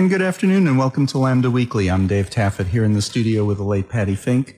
[0.00, 1.90] And good afternoon and welcome to Lambda Weekly.
[1.90, 4.56] I'm Dave Taffet here in the studio with the late Patty Fink,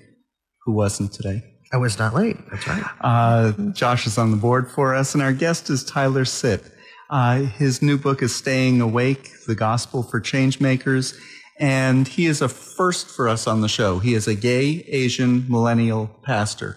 [0.65, 1.43] who wasn't today.
[1.73, 2.37] I was not late.
[2.49, 2.85] That's right.
[3.01, 6.63] Uh, Josh is on the board for us, and our guest is Tyler Sit.
[7.11, 11.19] Uh, his new book is Staying Awake, The Gospel for Changemakers,
[11.59, 13.99] and he is a first for us on the show.
[13.99, 16.77] He is a gay Asian millennial pastor.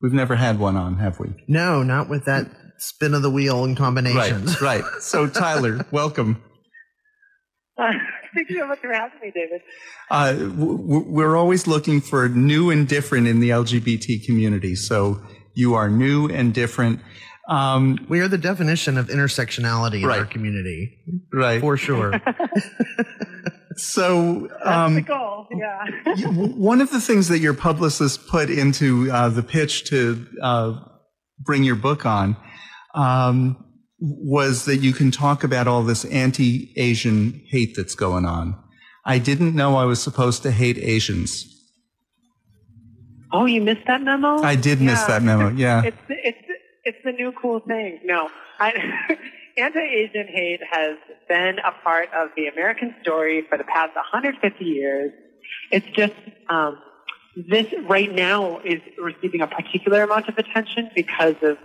[0.00, 1.34] We've never had one on, have we?
[1.48, 2.46] No, not with that
[2.78, 4.58] spin of the wheel and combinations.
[4.62, 5.02] Right, right.
[5.02, 6.42] So, Tyler, welcome.
[7.80, 7.92] Uh,
[8.34, 9.60] thank you so much for having me, David.
[10.10, 14.74] Uh, w- we're always looking for new and different in the LGBT community.
[14.74, 15.20] So
[15.54, 17.00] you are new and different.
[17.48, 20.98] Um, We are the definition of intersectionality in our community,
[21.32, 21.60] right.
[21.60, 22.12] for sure.
[23.76, 25.46] So That's the um, goal.
[25.56, 26.26] Yeah.
[26.28, 30.80] one of the things that your publicist put into uh, the pitch to uh,
[31.38, 32.36] bring your book on
[32.94, 33.64] um,
[34.00, 38.56] was that you can talk about all this anti-Asian hate that's going on.
[39.04, 41.46] I didn't know I was supposed to hate Asians.
[43.32, 44.42] oh, you missed that memo?
[44.42, 45.50] I did miss that memo.
[45.50, 45.82] Yeah.
[45.90, 46.38] It's it's
[46.84, 48.00] it's the new cool thing.
[48.04, 48.72] No, I,
[49.58, 50.96] anti-Asian hate has
[51.28, 55.12] been a part of the American story for the past 150 years.
[55.70, 56.14] It's just
[56.48, 56.78] um,
[57.36, 61.58] this right now is receiving a particular amount of attention because of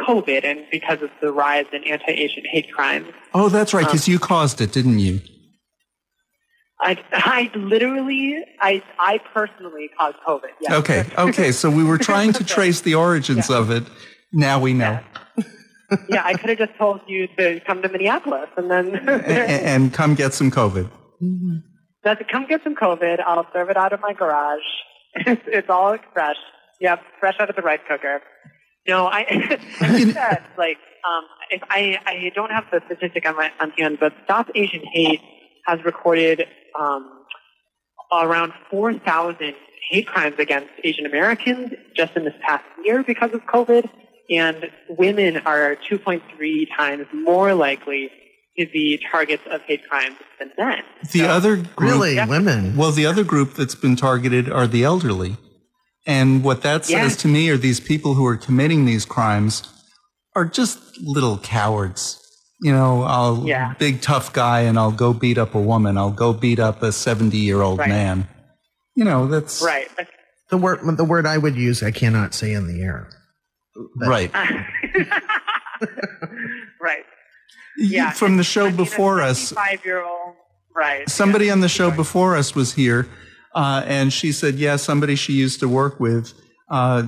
[0.00, 3.08] COVID and because of the rise in anti-Asian hate crimes.
[3.34, 5.20] Oh, that's right, because um, you caused it, didn't you?
[6.80, 10.50] I, I literally, I, I personally caused COVID.
[10.60, 10.72] Yes.
[10.72, 11.52] Okay, okay.
[11.52, 13.84] So we were trying to trace the origins of it.
[14.32, 15.00] Now we know.
[16.08, 19.10] yeah, I could have just told you to come to Minneapolis and then A-
[19.66, 20.88] and come get some COVID.
[21.20, 21.56] Mm-hmm.
[22.04, 23.18] that's come get some COVID.
[23.26, 24.60] I'll serve it out of my garage.
[25.26, 26.36] It's, it's all fresh.
[26.80, 28.20] Yep, fresh out of the rice cooker.
[28.86, 29.20] No, I,
[29.80, 33.70] I think that like um, if I I don't have the statistic on my on
[33.72, 35.20] hand, but Stop Asian Hate
[35.66, 36.44] has recorded
[36.78, 37.24] um,
[38.12, 39.54] around four thousand
[39.90, 43.88] hate crimes against Asian Americans just in this past year because of COVID,
[44.30, 46.20] and women are 2.3
[46.76, 48.10] times more likely
[48.58, 50.82] to be targets of hate crimes than men.
[51.12, 52.76] The So- other group, really, women.
[52.76, 55.36] well, the other group that's been targeted are the elderly.
[56.06, 57.16] And what that says Yeah.
[57.22, 59.62] to me are these people who are committing these crimes
[60.34, 62.18] are just little cowards.
[62.60, 63.74] You know, I'll Yeah.
[63.78, 65.98] big tough guy and I'll go beat up a woman.
[65.98, 67.88] I'll go beat up a 70 year old Right.
[67.88, 68.26] man.
[68.94, 69.88] You know, that's Right.
[70.50, 73.08] The word, the word I would use, I cannot say in the air.
[74.00, 74.32] right.
[76.80, 77.04] right.
[77.76, 78.10] Yeah.
[78.10, 80.34] From the show I mean, before us, Five year old.
[80.74, 81.08] Right.
[81.08, 81.52] somebody yeah.
[81.52, 83.06] on the show before us was here,
[83.54, 86.32] uh, and she said, "Yeah, somebody she used to work with
[86.70, 87.04] uh,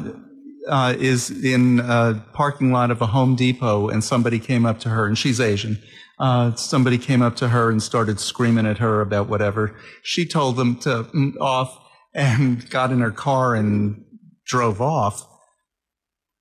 [0.68, 4.88] uh, is in a parking lot of a Home Depot, and somebody came up to
[4.88, 5.78] her, and she's Asian.
[6.18, 9.74] Uh, somebody came up to her and started screaming at her about whatever.
[10.02, 11.78] She told them to mm, off
[12.14, 14.04] and got in her car and
[14.44, 15.26] drove off.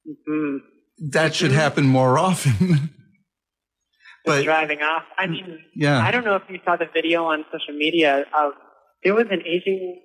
[0.07, 0.59] Mhm.
[1.11, 2.89] That should happen more often."
[4.25, 5.03] but driving off.
[5.17, 8.53] I mean, yeah, I don't know if you saw the video on social media of
[9.03, 9.99] there was an Asian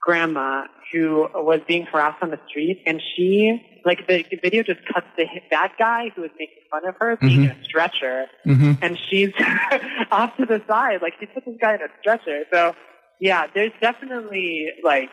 [0.00, 4.80] grandma who was being harassed on the street, and she like the, the video just
[4.92, 8.72] cuts to that guy who was making fun of her being in a stretcher, hmm
[8.82, 9.32] and she's
[10.10, 12.44] off to the side, like she put this guy in a stretcher.
[12.52, 12.74] So
[13.20, 15.10] yeah, there's definitely like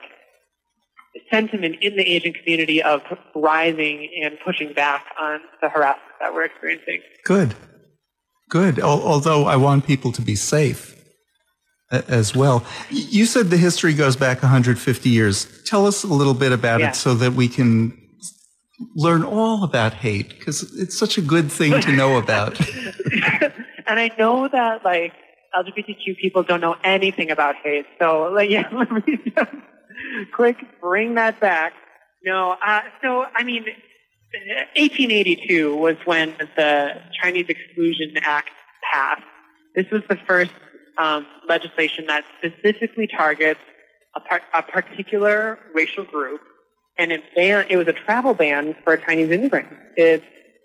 [1.30, 3.02] sentiment in the Asian community of
[3.36, 7.02] rising and pushing back on the harassment that we're experiencing.
[7.26, 7.56] Good.
[8.50, 8.80] Good.
[8.80, 11.01] Although I want people to be safe
[11.92, 12.64] as well.
[12.90, 15.46] You said the history goes back 150 years.
[15.66, 16.90] Tell us a little bit about Yeah.
[16.90, 17.98] it so that we can
[18.96, 22.60] learn all about hate because it's such a good thing to know about.
[23.88, 25.14] and I know that like
[25.56, 29.52] LGBTQ people don't know anything about hate, so like yeah, let me just
[30.34, 31.74] quick bring that back.
[32.24, 33.66] No, uh, so I mean,
[34.76, 38.50] 1882 was when the Chinese Exclusion Act
[38.92, 39.22] passed.
[39.76, 40.52] This was the first
[40.98, 43.60] um, legislation that specifically targets
[44.16, 46.42] a, par- a particular racial group,
[46.98, 49.74] and it ban- it was a travel ban for Chinese immigrants.
[49.96, 50.24] It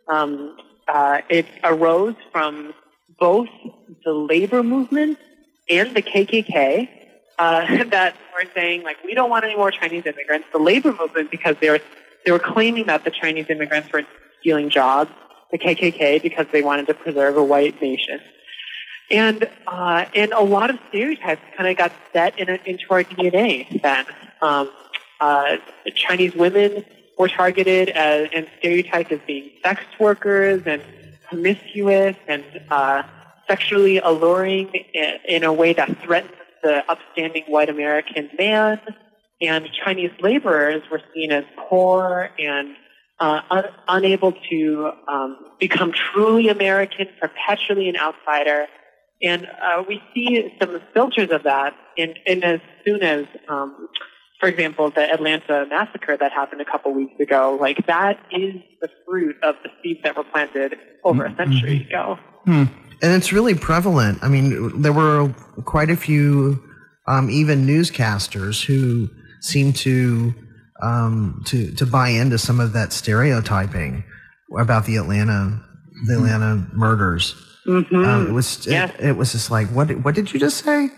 [0.08, 0.56] um,
[0.88, 2.75] uh, it arose from
[3.19, 3.49] both
[4.05, 5.19] the labor movement
[5.69, 6.88] and the KKK
[7.38, 10.46] uh, that were saying like we don't want any more Chinese immigrants.
[10.52, 11.81] The labor movement because they were
[12.25, 14.02] they were claiming that the Chinese immigrants were
[14.40, 15.11] stealing jobs.
[15.52, 18.20] The KKK because they wanted to preserve a white nation.
[19.11, 23.81] And uh, and a lot of stereotypes kind of got set in into our DNA
[23.81, 24.05] then.
[24.43, 24.70] Um,
[25.20, 25.56] uh,
[25.94, 26.85] Chinese women
[27.19, 30.82] were targeted as, and stereotyped as being sex workers and
[31.29, 33.03] promiscuous and uh,
[33.49, 36.32] sexually alluring in, in a way that threatened
[36.62, 38.81] the upstanding white American man.
[39.41, 42.75] And Chinese laborers were seen as poor and
[43.20, 48.67] uh, un- unable to um, become truly American, perpetually an outsider.
[49.22, 53.88] And uh, we see some filters of that in, in as soon as, um,
[54.38, 57.56] for example, the Atlanta massacre that happened a couple weeks ago.
[57.58, 62.18] Like that is the fruit of the seeds that were planted over a century ago.
[63.02, 64.18] And it's really prevalent.
[64.22, 65.34] I mean, there were
[65.64, 66.62] quite a few,
[67.06, 69.08] um, even newscasters who
[69.40, 70.34] seemed to
[70.82, 74.04] um, to to buy into some of that stereotyping
[74.58, 75.62] about the Atlanta
[76.06, 77.34] the Atlanta murders.
[77.66, 78.04] Mm-hmm.
[78.04, 78.96] Um, it was it, Yes.
[78.98, 80.90] it was just like what what did you just say?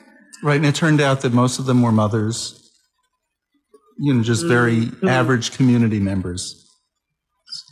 [0.43, 2.71] Right, and it turned out that most of them were mothers,
[3.99, 5.09] you know, just very mm-hmm.
[5.09, 6.65] average community members.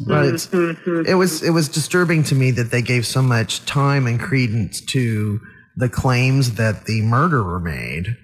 [0.07, 4.07] But it's, it was it was disturbing to me that they gave so much time
[4.07, 5.41] and credence to
[5.77, 8.17] the claims that the murderer made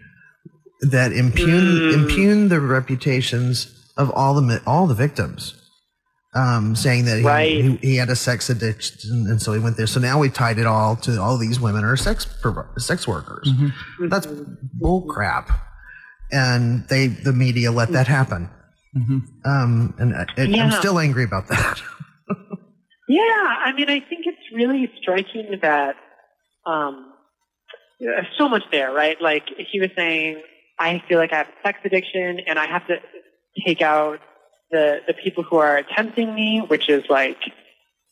[0.81, 1.95] that impugn mm.
[1.95, 5.55] impugn the reputations of all the all the victims.
[6.35, 7.63] Um, saying that he, Right.
[7.63, 9.87] he, he had a sex addiction and so he went there.
[9.87, 12.27] So now we tied it all to all these women are sex
[12.79, 13.51] sex workers.
[14.09, 15.51] That's bull crap.
[16.31, 18.49] And they the media let that happen.
[19.45, 21.81] Um, and I, I'm still angry about that.
[23.09, 23.21] Yeah,
[23.67, 25.97] I mean, I think it's really striking that
[26.65, 27.13] um,
[28.01, 29.21] there's so much there, right?
[29.21, 30.41] Like he was saying,
[30.79, 32.97] I feel like I have a sex addiction, and I have to
[33.67, 34.21] take out
[34.73, 37.39] the the people who are attempting me, which is like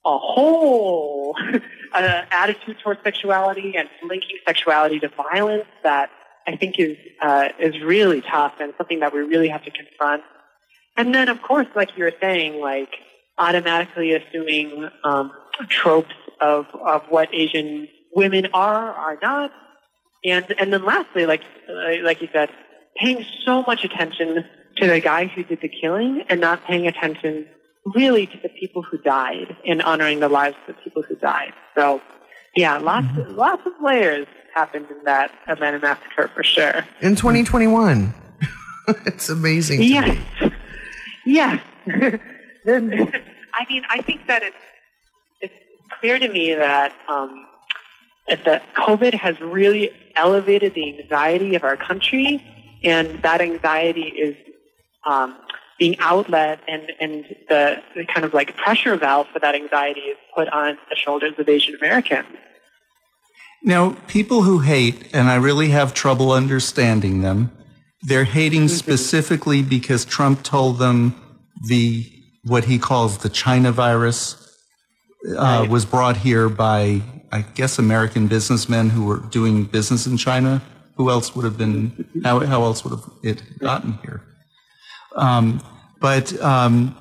[0.07, 1.35] a whole
[1.93, 6.11] uh, attitude towards sexuality and linking sexuality to violence that
[6.47, 10.23] I think is uh, is really tough and something that we really have to confront.
[10.97, 12.95] And then, of course, like you were saying, like
[13.39, 15.33] automatically assuming um,
[15.69, 19.51] tropes of of what Asian women are or are not,
[20.25, 22.51] and and then lastly, like uh, like you said,
[22.97, 24.45] paying so much attention
[24.81, 27.47] to the guy who did the killing and not paying attention
[27.95, 31.53] really to the people who died and honoring the lives of the people who died.
[31.75, 32.01] So,
[32.57, 36.85] yeah, lots lots of layers happened in that event Atlanta massacre for sure.
[37.01, 38.13] In 2021.
[39.07, 39.79] it's amazing.
[39.79, 39.91] to me.
[39.91, 40.53] Yes.
[41.25, 41.63] Yes.
[42.65, 43.13] Then-
[43.53, 44.57] I mean, I think that it's
[45.41, 45.55] it's
[45.99, 47.47] clear to me that um,
[48.29, 52.43] that COVID has really elevated the anxiety of our country,
[52.85, 54.37] and that anxiety is
[55.07, 55.37] um,
[55.79, 60.19] being outlet, and and the, the kind of like pressure valve for that anxiety is
[60.35, 62.29] put on the shoulders of Asian Americans.
[63.63, 67.51] Now, people who hate, and I really have trouble understanding them,
[68.03, 71.15] they're hating specifically because Trump told them
[71.67, 72.11] the
[72.45, 74.37] what he calls the China virus
[75.37, 77.03] uh, was brought here by,
[77.33, 80.63] I guess, American businessmen who were doing business in China.
[80.97, 82.07] Who else would have been?
[82.25, 84.23] How, how else would have it gotten here?
[85.17, 85.63] Um,
[86.01, 86.97] but um,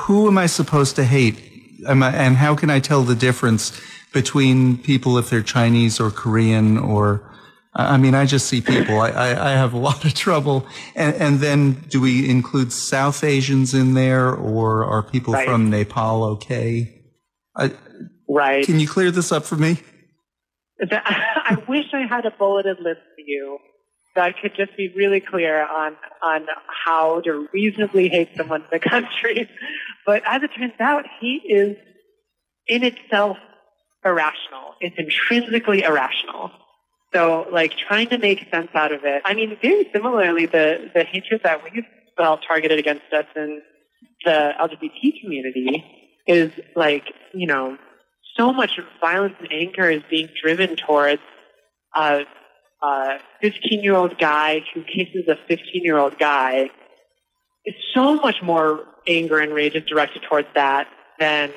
[0.00, 1.40] who am I supposed to hate?
[1.88, 3.78] Am I, and how can I tell the difference
[4.12, 7.26] between people if they're Chinese or Korean or?
[7.74, 9.00] I I mean, I just see people.
[9.00, 10.66] I, I, I have a lot of trouble.
[10.96, 15.46] And, and then do we include South Asians in there or are people Right.
[15.46, 17.00] from Nepal okay?
[17.56, 17.72] I,
[18.28, 18.64] Right.
[18.64, 19.78] can you clear this up for me?
[20.90, 23.58] I wish I had a bulleted list for you
[24.16, 26.46] that could just be really clear on on
[26.84, 29.48] how to reasonably hate someone in the country.
[30.06, 31.76] But as it turns out, hate is
[32.66, 33.36] in itself
[34.04, 34.74] irrational.
[34.80, 36.50] It's intrinsically irrational.
[37.12, 39.22] So, like trying to make sense out of it.
[39.24, 41.84] I mean, very similarly, the the hatred that we've
[42.16, 43.62] felt targeted against us in
[44.24, 45.84] the LGBT community
[46.26, 47.76] is like you know
[48.36, 51.22] so much violence and anger is being driven towards
[51.94, 52.20] uh,
[52.82, 56.70] a 15 year old guy who kisses a 15 year old guy.
[57.64, 61.50] is so much more anger and rage is directed towards that than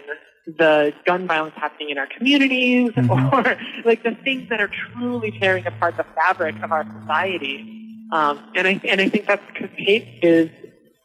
[0.46, 5.66] the gun violence happening in our communities or like the things that are truly tearing
[5.66, 8.06] apart the fabric of our society.
[8.12, 10.50] Um, and I and I think that's because hate is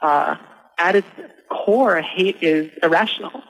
[0.03, 0.37] uh,
[0.79, 1.09] at its
[1.49, 3.43] core, hate is irrational.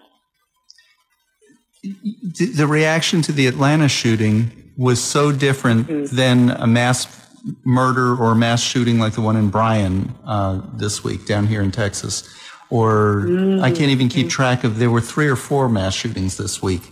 [1.82, 6.16] The reaction to the Atlanta shooting was so different mm-hmm.
[6.16, 7.06] than a mass
[7.64, 11.70] murder or mass shooting like the one in Bryan uh, this week down here in
[11.70, 12.26] Texas.
[12.70, 13.62] Or mm-hmm.
[13.62, 14.30] I can't even keep mm-hmm.
[14.30, 16.82] track of, there were three or four mass shootings this week.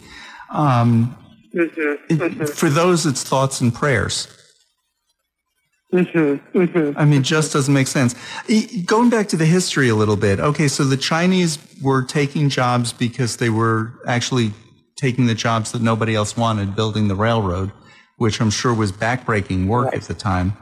[0.50, 1.16] Um,
[1.52, 4.28] it- for those, it's thoughts and prayers.
[6.96, 8.14] I mean, it just doesn't make sense.
[8.84, 10.40] Going back to the history a little bit.
[10.40, 14.52] Okay, so the Chinese were taking jobs because they were actually
[14.96, 17.70] taking the jobs that nobody else wanted, building the railroad,
[18.16, 19.94] which I'm sure was backbreaking work Right.
[19.94, 20.54] at the time.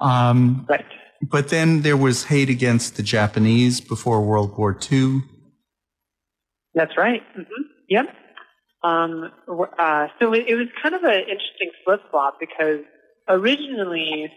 [0.00, 0.84] Um, Right.
[1.22, 5.20] but then there was hate against the Japanese before World War II.
[6.74, 7.22] That's right.
[7.34, 7.42] hmm
[7.88, 8.14] Yep.
[8.82, 9.30] Um,
[9.78, 12.80] uh, so it, it was kind of an interesting flip flop because
[13.28, 14.32] originally,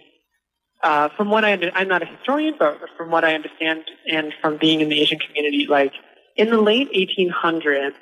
[0.83, 4.33] uh, from what I under, I'm not a historian, but from what I understand and
[4.41, 5.93] from being in the Asian community, like
[6.35, 7.93] in the late 1800s,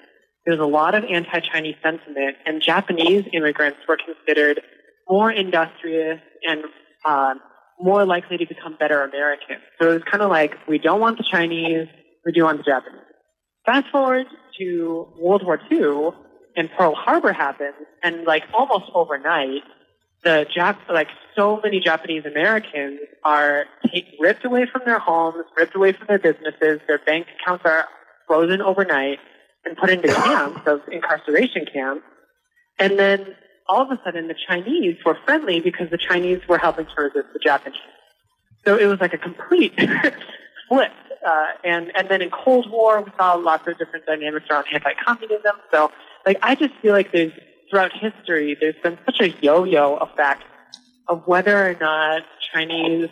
[0.46, 4.62] there was a lot of anti-Chinese sentiment, and Japanese immigrants were considered
[5.10, 6.64] more industrious and
[7.04, 7.34] uh,
[7.80, 9.62] more likely to become better Americans.
[9.82, 11.88] So it was kind of like we don't want the Chinese,
[12.25, 13.02] we do want the Japanese.
[13.66, 14.28] Fast forward
[14.60, 16.12] to World War II,
[16.56, 17.74] and Pearl Harbor happens,
[18.04, 19.64] and like almost overnight,
[20.24, 23.66] the Jap- like so many Japanese Americans are
[24.20, 27.86] ripped away from their homes, ripped away from their businesses, their bank accounts are
[28.28, 29.20] frozen overnight,
[29.65, 32.03] and put into camps of incarceration camps.
[32.79, 33.36] And then
[33.67, 37.27] all of a sudden, the Chinese were friendly because the Chinese were helping to resist
[37.34, 37.79] the Japanese.
[38.65, 39.74] So it was like a complete
[40.67, 40.91] flip.
[41.25, 45.55] Uh, and and then in Cold War, we saw lots of different dynamics around anti-communism.
[45.72, 45.91] So
[46.25, 47.34] like I just feel like there's
[47.69, 50.43] throughout history, there's been such a yo-yo effect
[51.07, 53.10] of whether or not Chinese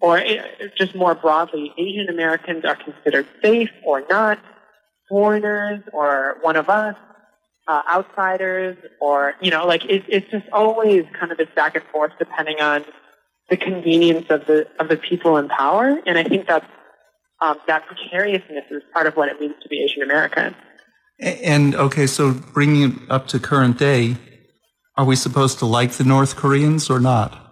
[0.00, 0.42] or eh,
[0.76, 4.38] just more broadly Asian Americans are considered safe or not,
[5.08, 6.96] foreigners or one of us,
[7.68, 11.84] uh, outsiders, or you know, like it, it's just always kind of this back and
[11.86, 12.84] forth depending on
[13.50, 16.00] the convenience of the of the people in power.
[16.06, 16.66] And I think that's
[17.40, 20.54] um, that precariousness is part of what it means to be Asian American.
[21.18, 24.16] And okay, so bringing it up to current day,
[24.96, 27.42] are we supposed to like the North Koreans or not?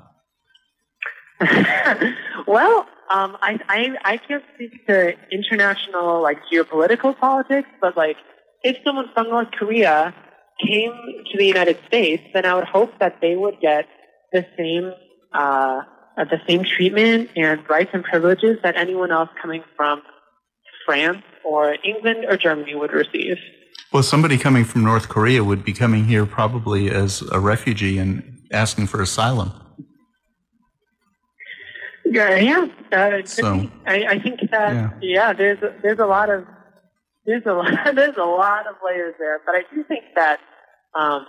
[2.47, 8.17] well, um, I, I I can't speak to international like geopolitical politics, but like
[8.63, 10.15] if someone from North Korea
[10.67, 10.93] came
[11.31, 13.87] to the United States, then I would hope that they would get
[14.33, 14.93] the same
[15.33, 15.83] uh,
[16.17, 20.03] the same treatment and rights and privileges that anyone else coming from
[20.87, 23.37] France or England or Germany would receive.
[23.93, 28.41] Well, somebody coming from North Korea would be coming here probably as a refugee and
[28.53, 29.53] asking for asylum.
[32.05, 32.67] Yeah.
[32.93, 34.91] Uh, So- I, I think that Yeah.
[35.01, 35.33] yeah.
[35.33, 36.45] there's a, there's a lot of
[37.27, 40.41] there's a lot, there's a lot of layers there, but I do think that
[40.95, 41.27] um,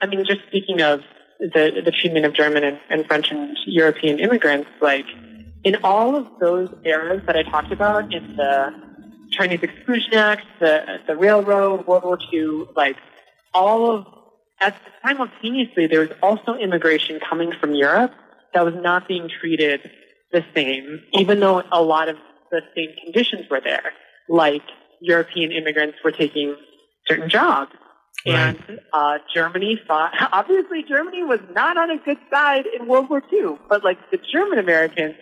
[0.00, 1.00] I mean, just speaking of
[1.38, 5.06] the the treatment of German and, and French and European immigrants, like
[5.64, 8.72] in all of those eras that I talked about in the
[9.32, 12.96] Chinese Exclusion Act, the the railroad, World War II, like
[13.54, 14.06] all of
[14.60, 18.12] at simultaneously there was also immigration coming from Europe
[18.54, 19.90] that was not being treated
[20.36, 22.16] the same, even though a lot of
[22.50, 23.92] the same conditions were there,
[24.28, 24.62] like
[25.00, 26.56] European immigrants were taking
[27.06, 27.72] certain jobs.
[28.26, 28.58] Right.
[28.68, 33.22] And uh, Germany thought, obviously, Germany was not on a good side in World War
[33.32, 35.14] II, but like the German Americans,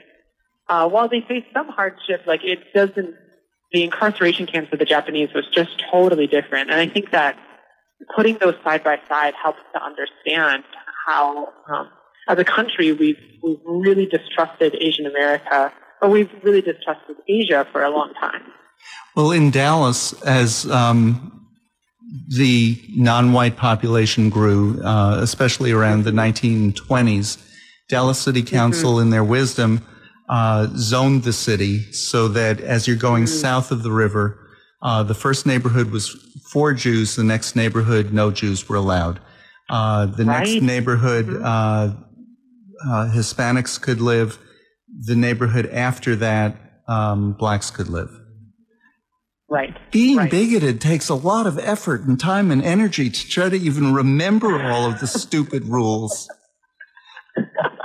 [0.69, 3.15] uh, while they faced some hardship, like it doesn't,
[3.73, 6.71] the incarceration camps of the Japanese was just totally different.
[6.71, 7.39] And I think that
[8.17, 10.65] putting those side by side helps to understand
[11.07, 11.91] how, um,
[12.29, 17.83] as a country, we've, we've really distrusted Asian America, or we've really distrusted Asia for
[17.83, 18.43] a long time.
[19.17, 21.47] Well, in Dallas, as um,
[22.29, 27.39] the non-white population grew, uh, especially around the 1920s,
[27.89, 29.87] Dallas City Council, in their wisdom,
[30.29, 34.39] uh, zoned the city so that as you're going south of the river,
[34.83, 36.11] uh, the first neighborhood was
[36.51, 39.21] for Jews, the next neighborhood, no Jews were allowed.
[39.71, 40.63] Uh, the next Right.
[40.63, 41.91] neighborhood, uh,
[42.87, 44.39] uh, Hispanics could live.
[45.07, 48.11] The neighborhood after that, um, blacks could live.
[49.49, 49.75] Right.
[49.93, 50.31] Being Right.
[50.31, 54.61] bigoted takes a lot of effort and time and energy to try to even remember
[54.63, 56.29] all of the stupid rules.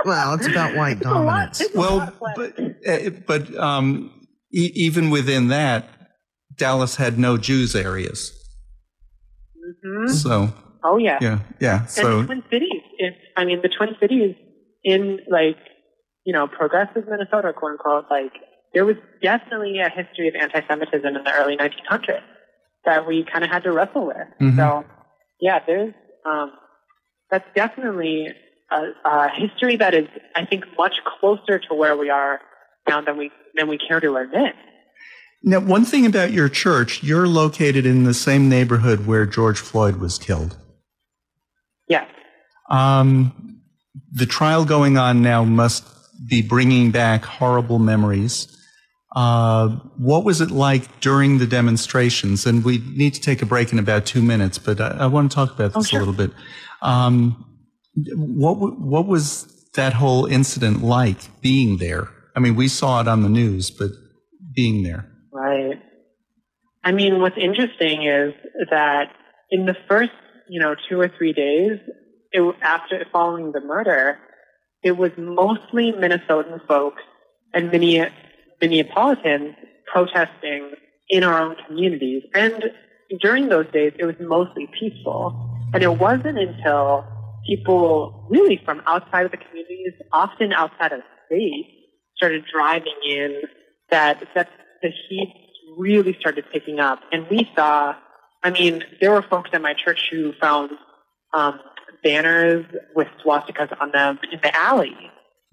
[0.06, 1.62] Well, it's about white It's a lot- dominance.
[1.62, 4.12] it's a Well, lot but uh, but um,
[4.54, 5.90] e- even within that,
[6.56, 8.32] Dallas had no Jews areas.
[9.86, 10.10] Mhm.
[10.10, 10.54] So
[10.84, 11.18] Oh yeah.
[11.22, 11.80] yeah, yeah.
[11.82, 12.82] And So the Twin Cities.
[12.98, 14.36] If, I mean, the Twin Cities
[14.84, 15.58] in like,
[16.26, 18.34] you know, progressive Minnesota, quote unquote, like
[18.74, 22.22] there was definitely a history of anti-Semitism in the early 1900s
[22.86, 24.28] that we kind of had to wrestle with.
[24.40, 24.56] Mhm.
[24.56, 24.86] So,
[25.42, 25.94] yeah, there's
[26.26, 26.52] um,
[27.32, 28.28] that's definitely
[28.72, 32.40] a, a history that is, I think, much closer to where we are
[32.88, 34.56] now than we than we care to admit.
[35.44, 39.98] now, one thing about your church, you're located in the same neighborhood where George Floyd
[39.98, 40.58] was killed.
[41.88, 42.08] Yes.
[42.70, 43.59] Um,
[44.12, 45.86] the trial going on now must
[46.28, 48.56] be bringing back horrible memories.
[49.16, 52.46] Uh, what was it like during the demonstrations?
[52.46, 55.32] And we need to take a break in about two minutes, but I, I want
[55.32, 56.02] to talk about this oh, sure.
[56.02, 56.32] a little bit.
[56.82, 57.46] Um,
[58.14, 62.10] what what was that whole incident like being there?
[62.36, 63.92] I mean, we saw it on the news, but
[64.54, 65.10] being there.
[65.32, 65.82] Right.
[66.84, 68.34] I mean, what's interesting is
[68.70, 69.12] that
[69.50, 70.12] in the first,
[70.48, 71.80] you know, two or three days
[72.32, 74.20] it, after following the murder,
[74.84, 77.02] it was mostly Minnesotan folks
[77.54, 79.56] and Minneapolitans
[79.92, 80.72] protesting
[81.10, 82.24] in our own communities.
[82.34, 82.72] And
[83.20, 85.34] during those days, it was mostly peaceful.
[85.74, 87.06] And it wasn't until
[87.48, 91.66] people really from outside of the communities, often outside of state,
[92.16, 93.42] started driving in
[93.90, 94.50] that, that
[94.82, 95.34] the heat
[95.78, 97.00] really started picking up.
[97.12, 97.96] And we saw,
[98.44, 100.72] I mean, there were folks at my church who found
[101.34, 101.60] um,
[102.04, 102.66] banners
[102.96, 104.96] with swastikas on them in the alley,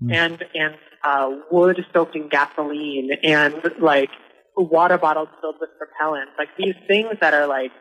[0.02, 0.12] mm.
[0.12, 0.74] and and
[1.04, 4.10] uh, wood soaked in gasoline, and like
[4.56, 7.72] water bottles filled with propellant, like these things that are like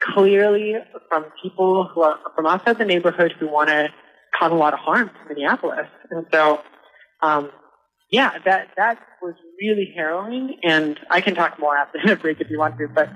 [0.00, 0.74] clearly
[1.08, 3.88] from people who are from outside the neighborhood who want to
[4.38, 6.60] cause a lot of harm to Minneapolis, and so.
[7.22, 7.50] Um,
[8.10, 12.48] yeah, that that was really harrowing, and I can talk more after the break if
[12.50, 12.86] you want to.
[12.86, 13.08] But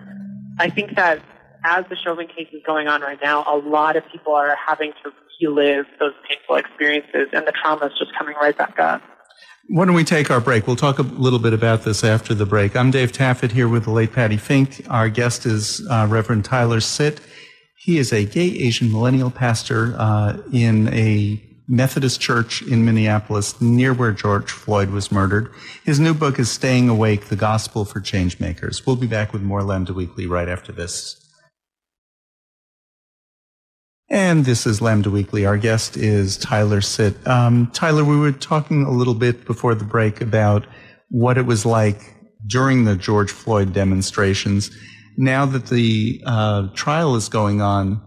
[0.58, 1.20] I think that
[1.64, 4.92] as the Chauvin case is going on right now, a lot of people are having
[5.04, 9.02] to relive those painful experiences, and the trauma is just coming right back up.
[9.70, 10.66] Why don't we take our break?
[10.66, 12.74] We'll talk a little bit about this after the break.
[12.74, 14.86] I'm Dave Taffet here with the late Patty Fink.
[14.88, 17.20] Our guest is uh, Reverend Tyler Sit.
[17.76, 23.92] He is a gay Asian millennial pastor uh, in a Methodist Church in Minneapolis, near
[23.92, 25.52] where George Floyd was murdered.
[25.84, 28.86] His new book is Staying Awake, The Gospel for Changemakers.
[28.86, 31.27] We'll be back with more Lambda Weekly right after this.
[34.10, 35.44] And this is Lambda Weekly.
[35.44, 37.14] Our guest is Tyler Sit.
[37.26, 40.66] Um, Tyler, we were talking a little bit before the break about
[41.10, 44.70] what it was like during the George Floyd demonstrations.
[45.18, 48.00] Now that the uh, trial is going on,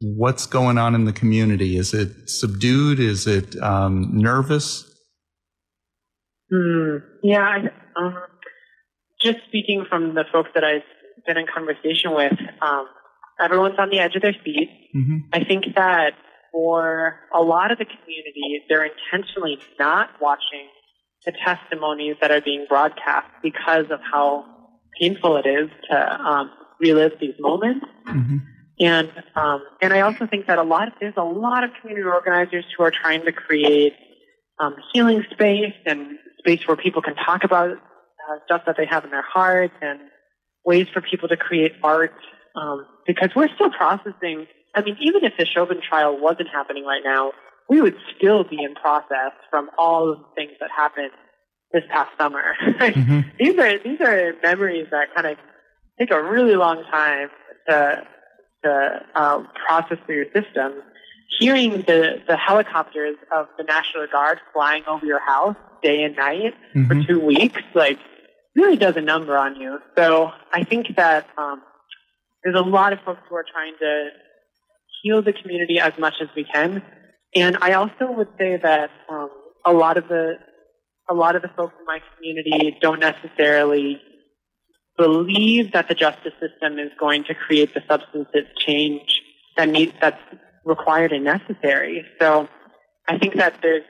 [0.00, 1.76] what's going on in the community?
[1.76, 2.98] Is it subdued?
[2.98, 4.84] Is it um, nervous?
[6.52, 7.58] Mm, yeah, I,
[8.00, 8.14] um,
[9.20, 10.82] just speaking from the folks that I've
[11.26, 12.88] been in conversation with, um,
[13.40, 14.70] everyone's on the edge of their seat.
[14.94, 15.18] Mm-hmm.
[15.32, 16.14] I think that
[16.52, 20.68] for a lot of the community, they're intentionally not watching
[21.24, 24.44] the testimonies that are being broadcast because of how
[25.00, 27.86] painful it is to um, relive these moments.
[28.06, 28.36] Mm-hmm.
[28.80, 32.06] And um, and I also think that a lot of, there's a lot of community
[32.06, 33.92] organizers who are trying to create
[34.60, 39.04] um, healing space and space where people can talk about uh, stuff that they have
[39.04, 39.98] in their hearts and
[40.64, 42.14] ways for people to create art
[42.58, 44.46] um, because we're still processing.
[44.74, 47.32] I mean, even if the Chauvin trial wasn't happening right now,
[47.68, 51.10] we would still be in process from all of the things that happened
[51.72, 52.42] this past summer.
[52.62, 53.20] mm-hmm.
[53.38, 55.38] These are these are memories that kind of
[55.98, 57.28] take a really long time
[57.68, 58.06] to
[58.64, 60.82] to um, process through your system.
[61.38, 66.54] Hearing the the helicopters of the National Guard flying over your house day and night
[66.74, 66.86] mm-hmm.
[66.86, 67.98] for two weeks, like
[68.56, 69.78] really does a number on you.
[69.96, 71.62] So I think that um,
[72.42, 74.08] there's a lot of folks who are trying to
[75.02, 76.82] heal the community as much as we can.
[77.34, 79.30] And I also would say that um,
[79.64, 80.34] a lot of the
[81.10, 84.00] a lot of the folks in my community don't necessarily
[84.98, 89.22] believe that the justice system is going to create the substantive change
[89.56, 90.20] that needs that's
[90.64, 92.04] required and necessary.
[92.20, 92.48] So
[93.08, 93.84] I think that there's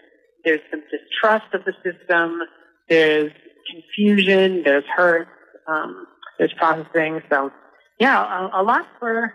[0.44, 2.40] there's some distrust of the system,
[2.88, 3.32] there's
[3.70, 5.28] confusion, there's hurt,
[5.66, 6.06] um,
[6.38, 7.20] there's processing.
[7.28, 7.50] So
[7.98, 9.34] yeah, a, a lot for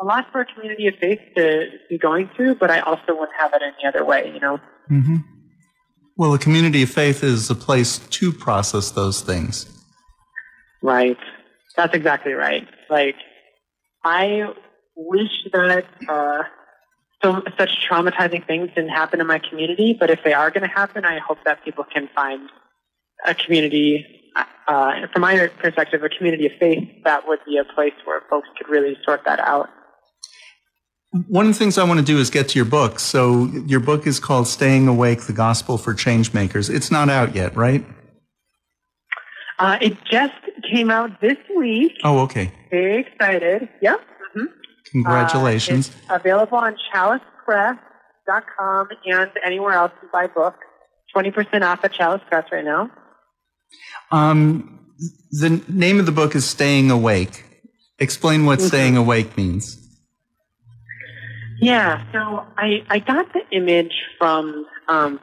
[0.00, 3.36] a lot for a community of faith to be going through, but I also wouldn't
[3.38, 4.60] have it any other way, you know.
[4.90, 5.16] Mm-hmm.
[6.16, 9.66] Well, a community of faith is a place to process those things.
[10.82, 11.18] Right.
[11.76, 12.66] That's exactly right.
[12.88, 13.16] Like,
[14.04, 14.52] I
[14.96, 16.42] wish that uh,
[17.22, 20.74] so such traumatizing things didn't happen in my community, but if they are going to
[20.74, 22.48] happen, I hope that people can find
[23.24, 24.17] a community
[24.66, 28.48] uh, from my perspective, a community of faith, that would be a place where folks
[28.56, 29.68] could really sort that out.
[31.28, 33.00] One of the things I want to do is get to your book.
[33.00, 36.68] So your book is called Staying Awake, The Gospel for Changemakers.
[36.68, 37.82] It's not out yet, right?
[39.58, 40.34] Uh, it just
[40.70, 41.92] came out this week.
[42.04, 42.52] Oh, okay.
[42.70, 43.70] Very excited.
[43.80, 44.00] Yep.
[44.00, 44.44] Mm-hmm.
[44.92, 45.90] Congratulations.
[46.10, 50.58] Uh, available on chalicepress.com and anywhere else you buy books.
[51.16, 52.90] 20% off at Chalice Press right now.
[54.10, 54.78] Um,
[55.30, 57.44] the name of the book is Staying Awake.
[57.98, 58.68] Explain what mm-hmm.
[58.68, 59.76] staying awake means.
[61.60, 65.20] Yeah, so I, I got the image from um,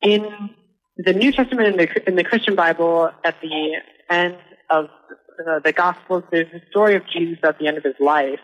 [0.00, 0.50] in
[0.96, 3.74] the New Testament in the, in the Christian Bible at the
[4.08, 4.38] end
[4.70, 4.88] of
[5.46, 8.40] uh, the Gospels, there's the story of Jesus at the end of his life.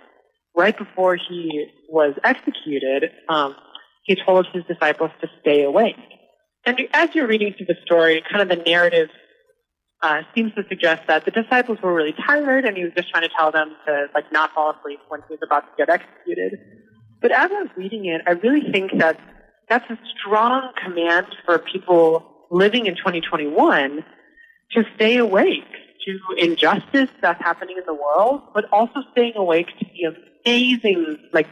[0.55, 3.57] Right before he was executed, um,
[4.05, 5.97] he told his disciples to stay awake.
[6.67, 9.09] And as you're reading through the story, kind of the narrative
[10.03, 13.23] uh, seems to suggest that the disciples were really tired, and he was just trying
[13.23, 16.59] to tell them to like not fall asleep when he was about to get executed.
[17.21, 19.19] But as I was reading it, I really think that
[19.69, 24.05] that's a strong command for people living in 2021
[24.73, 25.65] to stay awake
[26.05, 31.47] to injustice that's happening in the world, but also staying awake to the amazing, like,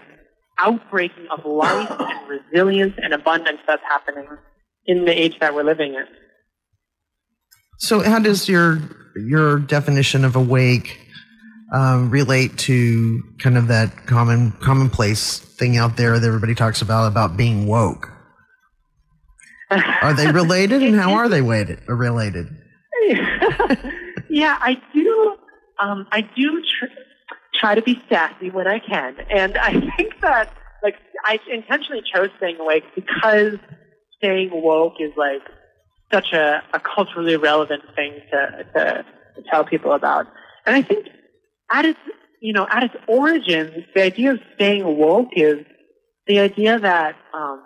[0.58, 4.26] outbreaking of life and resilience and abundance that's happening
[4.86, 6.04] in the age that we're living in.
[7.80, 8.78] So, how does your
[9.16, 11.00] your definition of awake
[11.72, 17.10] um, relate to kind of that common commonplace thing out there that everybody talks about
[17.10, 18.10] about being woke?
[19.70, 22.48] Are they related, and how are they weighted, related?
[24.28, 25.36] yeah, I do.
[25.82, 26.92] Um, I do tr-
[27.58, 32.28] try to be sassy when I can, and I think that like I intentionally chose
[32.36, 33.54] staying awake because
[34.18, 35.40] staying woke is like
[36.12, 39.04] such a, a culturally relevant thing to, to
[39.36, 40.26] to tell people about,
[40.66, 41.06] and I think
[41.70, 41.98] at its
[42.40, 45.64] you know at its origins, the idea of staying woke is
[46.26, 47.62] the idea that um,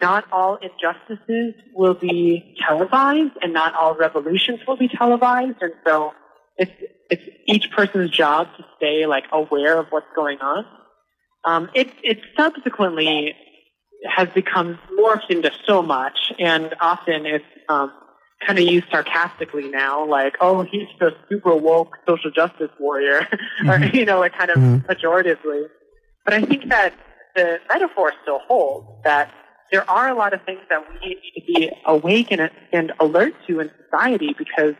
[0.00, 5.56] not all injustices will be televised and not all revolutions will be televised.
[5.60, 6.12] And so
[6.56, 6.70] it's,
[7.10, 10.66] it's each person's job to stay like aware of what's going on.
[11.44, 13.34] Um, it, it subsequently
[14.04, 17.92] has become morphed into so much and often it's, um,
[18.44, 23.20] kind of used sarcastically now, like, oh, he's the super woke social justice warrior,
[23.62, 23.70] mm-hmm.
[23.70, 24.90] or, you know, like kind of mm-hmm.
[24.90, 25.66] pejoratively.
[26.24, 26.92] But I think that
[27.34, 29.32] the metaphor still holds that
[29.72, 33.34] there are a lot of things that we need to be awake and, and alert
[33.46, 34.74] to in society because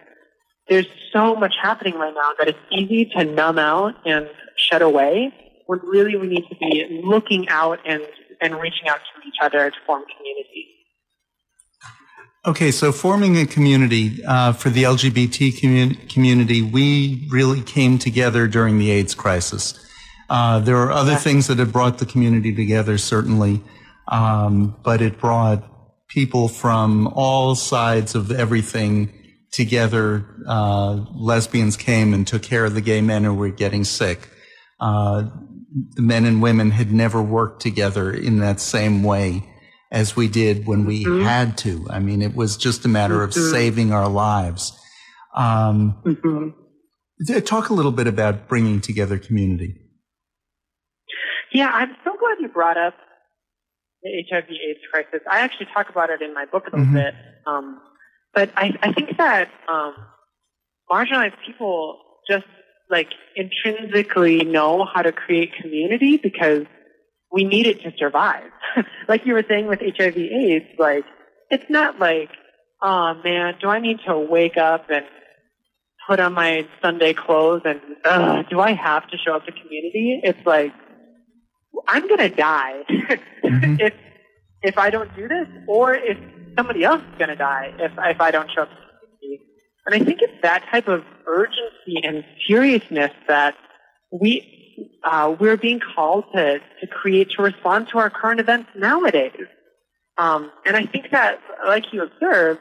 [0.68, 5.33] there's so much happening right now that it's easy to numb out and shut away
[5.66, 8.02] when really we need to be looking out and,
[8.40, 10.68] and reaching out to each other to form community.
[12.46, 18.46] Okay, so forming a community uh, for the LGBT commun- community, we really came together
[18.46, 19.85] during the AIDS crisis.
[20.31, 21.18] Uh, there are other yeah.
[21.18, 23.62] things that have brought the community together, certainly.
[24.09, 25.64] Um, but it brought
[26.09, 29.12] people from all sides of everything
[29.51, 30.25] together.
[30.46, 34.29] Uh, lesbians came and took care of the gay men who were getting sick.
[35.94, 39.44] The men and women had never worked together in that same way
[39.90, 41.24] as we did when we mm-hmm.
[41.24, 41.87] had to.
[41.90, 43.50] I mean, it was just a matter of mm-hmm.
[43.50, 44.79] saving our lives.
[45.35, 47.38] Um, mm-hmm.
[47.40, 49.74] Talk a little bit about bringing together community.
[51.52, 52.94] Yeah, I'm so glad you brought up
[54.02, 55.20] the HIV AIDS crisis.
[55.31, 56.94] I actually talk about it in my book a little mm-hmm.
[56.94, 57.14] bit.
[57.46, 57.81] Um,
[58.35, 59.94] but I, I think that um,
[60.90, 61.98] marginalized people
[62.29, 62.44] just
[62.90, 66.64] like intrinsically know how to create community because
[67.33, 68.51] we need it to survive.
[69.09, 71.05] like you were saying with HIV AIDS, like
[71.51, 72.31] it's not like,
[72.83, 75.05] oh man, do I need to wake up and
[76.09, 80.20] put on my Sunday clothes and uh, do I have to show up to community?
[80.22, 80.72] It's like
[81.88, 82.83] I'm gonna die
[83.44, 83.77] mm-hmm.
[83.81, 83.94] if
[84.62, 86.16] if I don't do this, or if
[86.57, 88.68] somebody else is gonna die if if I don't show up.
[89.87, 93.55] And I think it's that type of urgency and seriousness that
[94.11, 94.53] we
[95.05, 99.46] uh, we're being called to to create to respond to our current events nowadays.
[100.18, 102.61] Um, and I think that, like you observed,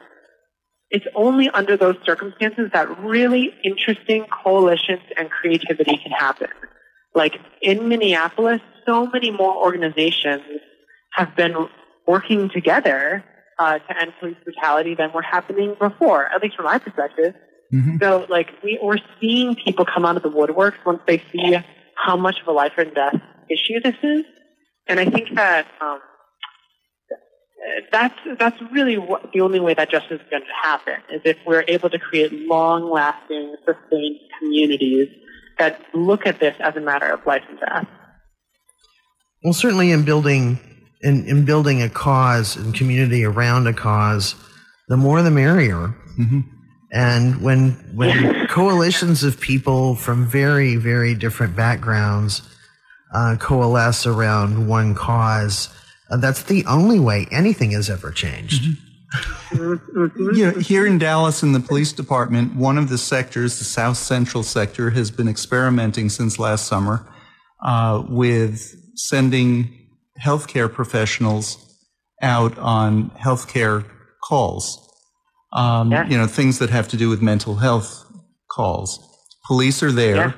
[0.90, 6.48] it's only under those circumstances that really interesting coalitions and creativity can happen.
[7.14, 10.42] Like in Minneapolis, so many more organizations
[11.12, 11.68] have been
[12.06, 13.24] working together
[13.58, 17.34] uh, to end police brutality than were happening before, at least from my perspective.
[17.72, 17.96] Mm-hmm.
[18.00, 21.56] So, like, we, we're seeing people come out of the woodworks once they see
[21.96, 23.16] how much of a life and death
[23.50, 24.24] issue this is.
[24.86, 25.98] And I think that um,
[27.90, 31.38] that's that's really what, the only way that justice is going to happen is if
[31.44, 35.08] we're able to create long-lasting, sustained communities
[35.58, 37.88] that look at this as a matter of life and death.
[39.42, 40.60] Well, certainly in building
[41.06, 44.34] in, in building a cause and community around a cause,
[44.88, 45.94] the more the merrier.
[46.18, 46.40] Mm-hmm.
[46.92, 52.42] And when when coalitions of people from very very different backgrounds
[53.14, 55.68] uh, coalesce around one cause,
[56.10, 58.62] uh, that's the only way anything has ever changed.
[59.52, 60.34] Mm-hmm.
[60.34, 63.96] you know, here in Dallas, in the police department, one of the sectors, the South
[63.96, 67.06] Central sector, has been experimenting since last summer
[67.62, 69.85] uh, with sending
[70.22, 71.58] healthcare professionals
[72.22, 73.84] out on healthcare
[74.22, 74.82] calls.
[75.52, 76.06] Um, Yeah.
[76.08, 78.04] You know, things that have to do with mental health
[78.50, 78.98] calls.
[79.46, 80.16] Police are there.
[80.16, 80.32] Yeah.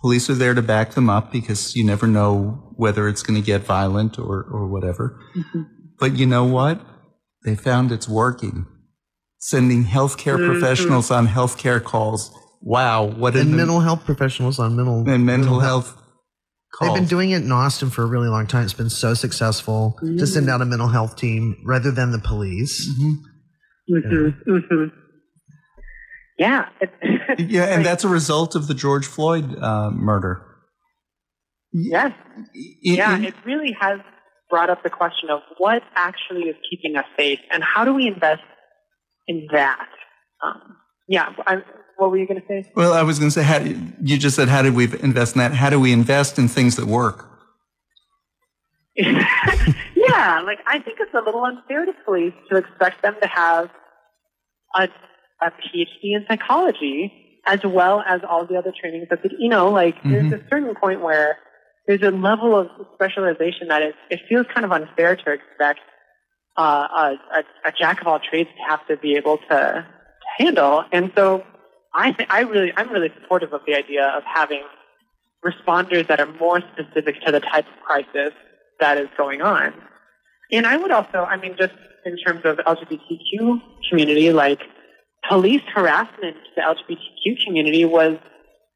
[0.00, 3.44] Police are there to back them up because you never know whether it's going to
[3.46, 5.20] get violent or, or whatever.
[5.36, 5.62] Mm-hmm.
[6.00, 6.80] But you know what?
[7.44, 8.66] They found it's working.
[9.38, 10.50] Sending healthcare Mm-hmm.
[10.58, 12.32] professionals on healthcare calls.
[12.60, 15.96] Wow, what And an mental health professionals on mental and mental health
[16.72, 16.90] calls.
[16.92, 18.64] They've been doing it in Austin for a really long time.
[18.64, 22.88] It's been so successful to send out a mental health team rather than the police.
[23.00, 23.14] Mhm.
[23.90, 24.50] Mm-hmm.
[24.50, 24.84] Mm-hmm.
[26.38, 26.68] Yeah.
[26.80, 26.90] It,
[27.50, 30.44] Yeah, and that's a result of the George Floyd uh, murder.
[31.72, 32.12] yes.
[32.12, 32.46] I-
[32.82, 34.00] Yeah, in- it really has
[34.50, 38.06] brought up the question of what actually is keeping us safe and how do we
[38.06, 38.42] invest
[39.26, 39.88] in that?
[40.44, 40.76] Um,
[41.08, 41.62] yeah, I,
[41.96, 42.70] what were you going to say?
[42.74, 45.40] well, I was going to say, how, you just said, how did we invest in
[45.40, 45.52] that?
[45.52, 47.28] How do we invest in things that work?
[48.96, 53.70] yeah, like I think it's a little unfair to police to expect them to have
[54.76, 54.88] a,
[55.40, 57.12] a PhD in psychology
[57.46, 61.00] as well as all the other trainings that you know, like there's a certain point
[61.00, 61.38] where
[61.86, 65.80] there's a level of specialization that it, it feels kind of unfair to expect
[66.56, 69.84] uh, a, a, a jack of all trades to have to be able to, to
[70.38, 70.84] handle.
[70.92, 71.44] And so
[71.94, 74.62] I think I really I'm really supportive of the idea of having
[75.44, 78.32] responders that are more specific to the type of crisis
[78.80, 79.74] that is going on.
[80.50, 81.72] And I would also, I mean, just
[82.04, 84.60] in terms of LGBTQ community, like
[85.28, 88.18] police harassment to the LGBTQ community was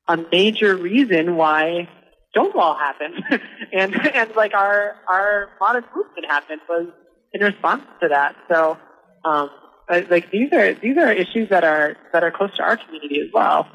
[0.08, 1.88] a major reason why
[2.30, 3.22] Stonewall happened,
[3.72, 6.86] and and like our our modern movement happened was
[7.32, 8.36] in response to that.
[8.50, 8.78] So,
[9.24, 9.50] um,
[9.88, 13.28] like these are these are issues that are that are close to our community as
[13.32, 13.68] well.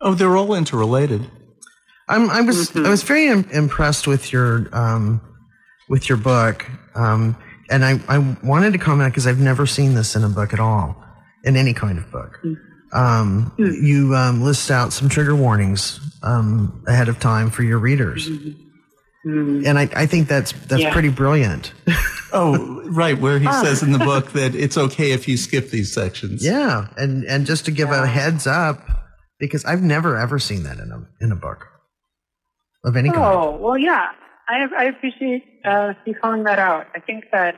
[0.00, 1.28] Oh, they're all interrelated.
[2.08, 5.20] I'm, I was I was very im- impressed with your um,
[5.88, 7.36] with your book, um,
[7.70, 10.60] and I, I wanted to comment because I've never seen this in a book at
[10.60, 11.02] all,
[11.44, 12.38] in any kind of book.
[12.92, 18.28] Um, You um, list out some trigger warnings um, ahead of time for your readers,
[19.26, 20.92] and I, I think that's that's Yeah.
[20.92, 21.72] pretty brilliant.
[22.32, 25.94] Oh, right, where he says in the book that it's okay if you skip these
[25.94, 26.44] sections.
[26.44, 28.80] yeah, and and just to give a heads up,
[29.38, 31.66] because I've never ever seen that in a in a book
[32.84, 33.22] of any kind.
[33.22, 34.08] Oh well, yeah.
[34.48, 36.88] I I appreciate uh, you calling that out.
[36.94, 37.54] I think that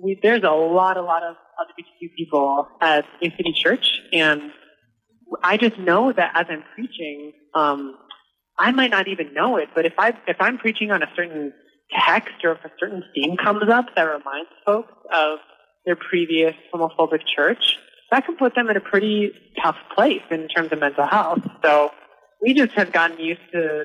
[0.00, 4.52] we, there's a lot, a lot of LGBTQ people at New City Church, and
[5.42, 7.96] I just know that as I'm preaching, um,
[8.58, 11.52] I might not even know it, but if I if I'm preaching on a certain
[11.92, 15.38] text or if a certain theme comes up that reminds folks of
[15.84, 17.78] their previous homophobic church,
[18.10, 21.46] that can put them in a pretty tough place in terms of mental health.
[21.62, 21.90] So
[22.42, 23.84] we just have gotten used to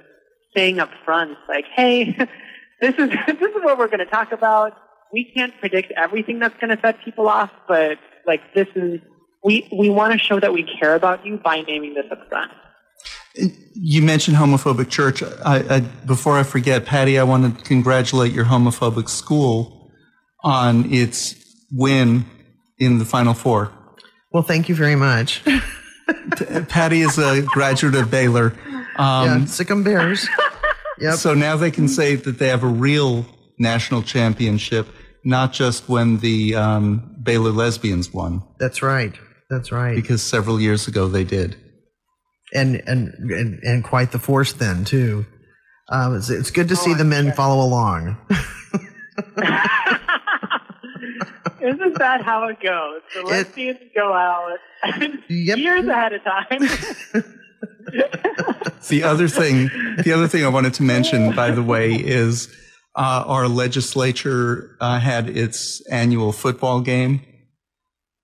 [0.56, 2.06] saying up front, like, hey,
[2.82, 4.74] this is this is what we're to talk about.
[5.14, 9.02] We can't predict everything that's to set people off, but like this is
[9.44, 12.52] we we want to show that we care about you by naming this up front.
[13.36, 15.24] You mentioned homophobic church.
[15.24, 19.92] I, I, before I forget, Patty, I want to congratulate your homophobic school
[20.44, 21.36] on its
[21.72, 22.26] win
[22.78, 23.72] in the Final Four.
[24.32, 25.42] Well, thank you very much.
[26.68, 28.54] Patty is a graduate of Baylor.
[28.70, 28.86] yeah,
[29.36, 30.28] Um, Sic 'em Bears.
[31.00, 31.16] Yep.
[31.16, 33.26] So now they can say that they have a real
[33.58, 34.86] national championship,
[35.26, 39.12] not just when the um, Baylor lesbians won, That's right.
[39.50, 39.96] That's right.
[39.96, 41.56] because several years ago they did.
[42.54, 45.26] And and and, and quite the force then too.
[45.90, 48.18] Um, it's, it's good to see the men follow along.
[51.62, 53.02] Isn't that how it goes?
[53.14, 54.58] The lesbians go out
[55.30, 55.58] Yep.
[55.60, 57.24] years ahead of time.
[58.90, 59.70] The other thing,
[60.04, 62.48] the other thing I wanted to mention, by the way, is
[62.96, 67.22] uh, our legislature uh, had its annual football game.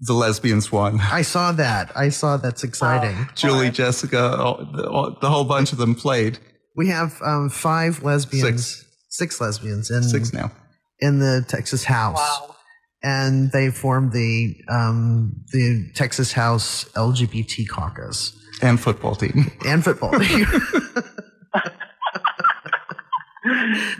[0.01, 0.99] The lesbians won.
[1.01, 1.91] I saw that.
[1.95, 3.27] I saw that's exciting.
[3.35, 6.39] Julie, Jessica, all, the, all, the whole bunch of them played.
[6.75, 8.85] We have um, five lesbians, Six.
[9.09, 10.51] six lesbians in Six now.
[10.99, 12.55] in the Texas House, wow.
[13.01, 19.51] and they formed the um, the Texas House LGBT caucus And football team.
[19.65, 20.11] and football.
[20.19, 20.45] team.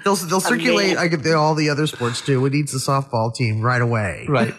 [0.03, 2.45] they'll they'll circulate I like all the other sports too.
[2.45, 4.25] It needs the softball team right away.
[4.29, 4.53] Right.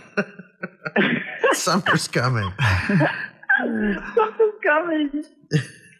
[1.54, 2.52] Summer's coming.
[4.14, 5.24] Something's coming.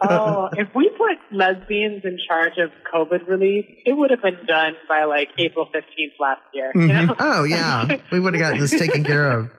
[0.01, 4.75] Oh, if we put lesbians in charge of COVID relief, it would have been done
[4.89, 6.71] by like April 15th last year.
[6.75, 7.17] You know?
[7.19, 9.51] Oh yeah, we would have gotten this taken care of.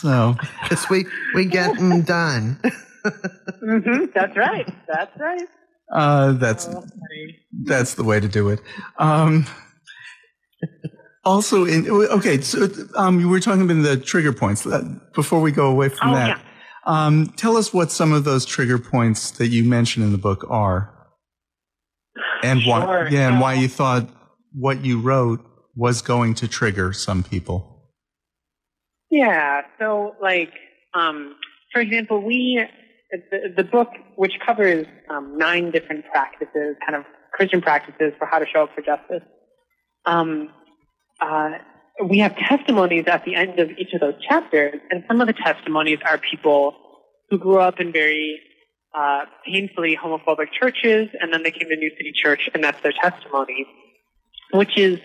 [0.00, 2.60] So, Because we we get them done.
[3.02, 4.68] hmm That's right.
[4.86, 5.48] That's right.
[5.92, 6.84] uh, that's, Oh,
[7.64, 8.60] that's the way to do it.
[8.98, 9.44] Um,
[11.24, 14.66] Also, in okay, so um, you were talking about the trigger points.
[15.14, 16.40] Before we go away from Oh, that, yeah.
[16.84, 20.44] um, tell us what some of those trigger points that you mentioned in the book
[20.50, 20.92] are,
[22.42, 24.08] and why, yeah, and why you thought
[24.52, 25.40] what you wrote
[25.74, 27.90] was going to trigger some people.
[29.10, 29.62] Yeah.
[29.78, 30.52] So, like,
[30.92, 31.36] um,
[31.72, 32.64] for example, we
[33.30, 38.38] the, the book, which covers um, nine different practices, kind of Christian practices for how
[38.38, 39.22] to show up for justice.
[41.20, 41.50] Uh,
[42.04, 45.32] we have testimonies at the end of each of those chapters, and some of the
[45.32, 46.74] testimonies are people
[47.30, 48.40] who grew up in very
[48.94, 52.92] uh, painfully homophobic churches, and then they came to New City Church, and that's their
[52.92, 53.66] testimony,
[54.52, 54.98] which is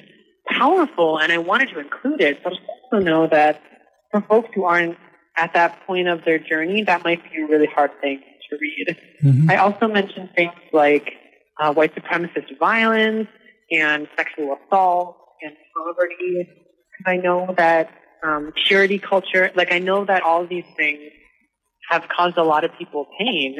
[0.47, 1.19] powerful.
[1.19, 3.61] And I wanted to include it, but I also know that
[4.11, 4.97] for folks who aren't
[5.37, 8.97] at that point of their journey, that might be a really hard thing to read.
[9.49, 11.13] I also mentioned things like
[11.59, 13.27] uh, white supremacist violence
[13.71, 16.47] and sexual assault and poverty.
[16.97, 17.89] Because I know that
[18.23, 20.99] um, purity culture, like I know that all these things
[21.89, 23.57] have caused a lot of people pain.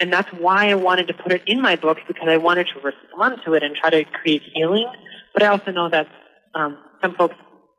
[0.00, 2.80] And that's why I wanted to put it in my book because I wanted to
[2.80, 4.90] respond to it and try to create healing.
[5.34, 6.08] But I also know that
[6.54, 7.36] um, some folks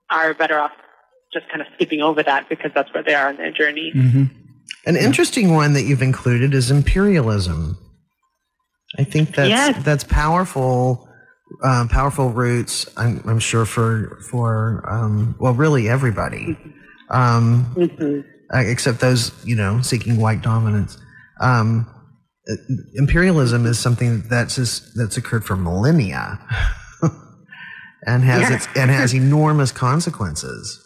[0.09, 0.71] are better off
[1.33, 3.91] just kind of skipping over that because that's where they are in their journey.
[4.85, 7.77] An interesting one that you've included is imperialism.
[8.97, 9.83] I think that's Yes.
[9.83, 11.07] that's powerful,
[11.63, 12.85] uh, powerful roots.
[12.97, 16.57] I'm, I'm sure for for um, well, really everybody,
[17.09, 18.21] um, hmm
[18.53, 20.97] uh, except those you know seeking white dominance.
[21.39, 21.87] Um,
[22.49, 22.53] uh,
[22.95, 26.39] imperialism is something that's just, that's occurred for millennia,
[28.07, 28.55] and has Yeah.
[28.55, 30.79] its and has enormous consequences.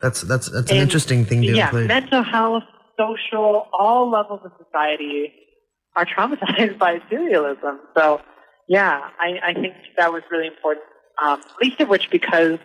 [0.00, 1.88] That's that's that's an And- interesting thing to yeah, include.
[1.88, 2.64] mental health,
[2.98, 5.32] social, all levels of society
[5.96, 7.78] are traumatized by imperialism.
[7.96, 8.20] So,
[8.68, 10.84] yeah, I, I think that was really important.
[11.22, 12.58] Um, least of which because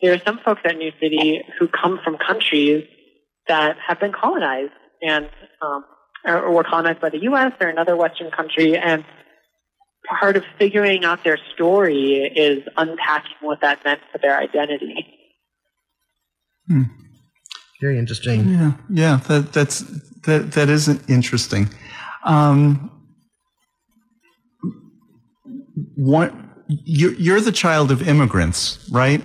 [0.00, 2.84] there are some folks at New City who come from countries
[3.48, 5.28] that have been colonized and
[5.60, 5.84] um,
[6.24, 7.52] or, or were colonized by the U.S.
[7.60, 9.04] or another Western country, and
[10.08, 15.06] part of figuring out their story is unpacking what that meant for their identity.
[16.66, 16.82] Hmm.
[17.80, 18.48] Very interesting.
[18.48, 19.80] Yeah, yeah, that that's
[20.22, 21.68] that that is interesting.
[22.24, 22.90] Um,
[25.96, 26.32] what
[26.68, 29.22] you're, you're the child of immigrants, right?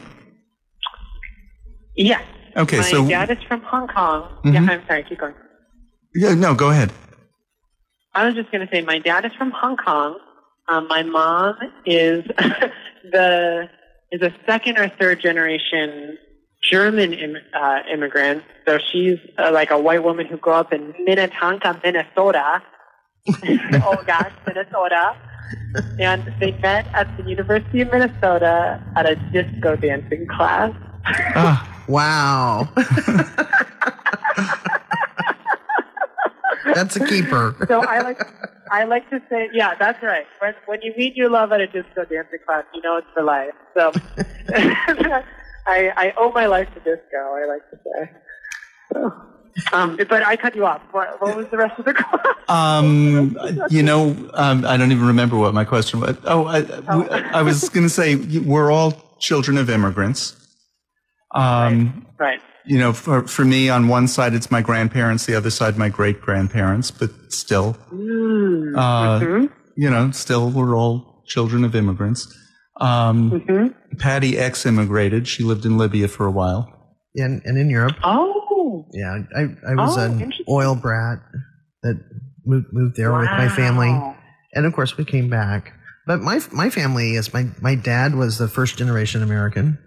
[1.95, 2.23] Yes.
[2.55, 4.29] Okay, My so dad is from Hong Kong.
[4.43, 4.53] Mhm.
[4.53, 5.33] Yeah, I'm sorry, keep going.
[6.15, 6.91] yeah, no, go ahead.
[8.13, 10.19] I was just going to say my dad is from Hong Kong.
[10.67, 12.23] Um, my mom is
[13.11, 13.69] the
[14.11, 16.17] is a second or third generation
[16.71, 18.43] German Im, uh, immigrant.
[18.67, 22.61] So she's uh, like a white woman who grew up in Minnetonka, Minnesota.
[23.83, 25.15] oh gosh, Minnesota.
[25.99, 30.71] And they met at the University of Minnesota at a disco dancing class.
[31.35, 32.69] Ah, Wow.
[36.73, 37.55] That's a keeper.
[37.67, 38.21] So I like
[38.71, 40.25] I like to say, yeah, that's right.
[40.39, 43.21] When when you meet your love at a disco dancing class, you know it's for
[43.21, 43.53] life.
[43.75, 43.91] So
[45.67, 47.17] I I owe my life to disco.
[47.17, 48.09] I like to say.
[48.93, 49.11] So,
[49.71, 50.81] um, but I cut you off.
[50.91, 52.19] What, what was the rest of the question?
[52.49, 53.37] um,
[53.69, 56.15] you know, um, I don't even remember what my question was.
[56.25, 56.59] Oh, I,
[57.37, 60.35] I was going to say we're all children of immigrants.
[61.35, 62.39] Um, Right.
[62.65, 65.89] you know, for, for me, on one side, it's my grandparents, the other side, my
[65.89, 68.77] great grandparents, but still, Mm.
[68.77, 69.49] uh, Mhm.
[69.75, 72.27] you know, still we're all children of immigrants.
[72.79, 73.73] Um, Mhm.
[73.99, 75.27] Patty ex immigrated.
[75.27, 76.69] She lived in Libya for a while.
[77.15, 78.42] And, and in Europe, Oh.
[78.93, 81.19] Yeah, I, I was Oh, an oil brat
[81.83, 81.95] that
[82.45, 83.89] moved, moved there with my family.
[84.53, 85.73] And of course, we came back.
[86.05, 89.77] But my, my family is my, my dad was the first generation American.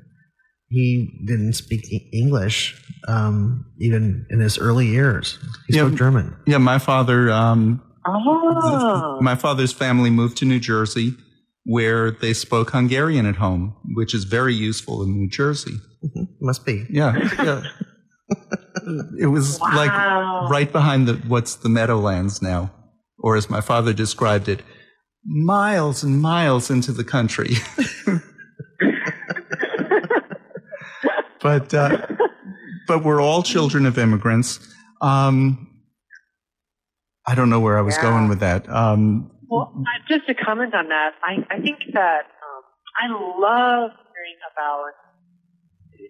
[0.68, 2.74] He didn't speak English,
[3.06, 5.38] um, even in his early years.
[5.68, 5.86] He Yeah.
[5.86, 6.34] spoke German.
[6.46, 9.18] Yeah, my father, um, Oh.
[9.20, 11.14] my father's family moved to New Jersey
[11.68, 15.74] where they spoke Hungarian at home, which is very useful in New Jersey.
[16.04, 16.28] Mhm.
[16.40, 16.86] Must be.
[16.88, 17.16] Yeah.
[17.42, 17.62] yeah.
[19.20, 19.90] it was like
[20.50, 22.70] right behind the what's the Meadowlands now,
[23.18, 24.62] or as my father described it,
[25.24, 27.54] miles and miles into the country.
[31.42, 32.06] but uh,
[32.86, 34.60] but we're all children of immigrants.
[35.00, 35.68] Um,
[37.26, 38.02] I don't know where I was Yeah.
[38.02, 38.68] going with that.
[38.68, 39.72] Um, Well,
[40.08, 42.62] just to comment on that, I, I think that um,
[43.02, 44.92] I love hearing about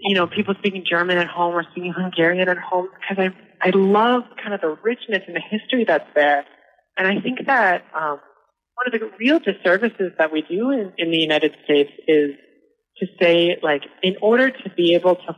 [0.00, 3.70] you know people speaking German at home or speaking Hungarian at home because I I
[3.74, 6.44] love kind of the richness and the history that's there,
[6.96, 8.20] and I think that um,
[8.74, 12.32] one of the real disservices that we do in, in the United States is
[12.98, 15.36] to say, like, in order to be able to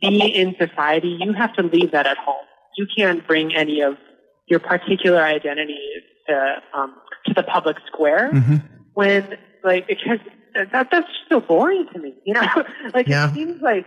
[0.00, 2.44] be in society, you have to leave that at home.
[2.76, 3.96] You can't bring any of
[4.46, 5.78] your particular identity
[6.28, 6.94] to um,
[7.26, 8.56] to the public square hmm
[8.94, 10.18] when like because
[10.54, 12.42] that that's so boring to me you know
[12.94, 13.28] like Yeah.
[13.28, 13.86] it seems like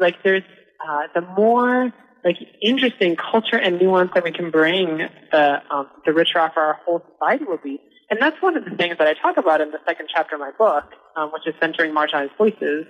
[0.00, 0.42] like there's
[0.86, 1.92] uh, the more
[2.24, 6.78] like interesting culture and nuance that we can bring the um, the richer off our
[6.84, 9.70] whole society will be and that's one of the things that I talk about in
[9.70, 10.84] the second chapter of my book
[11.16, 12.86] um, which is centering marginalized voices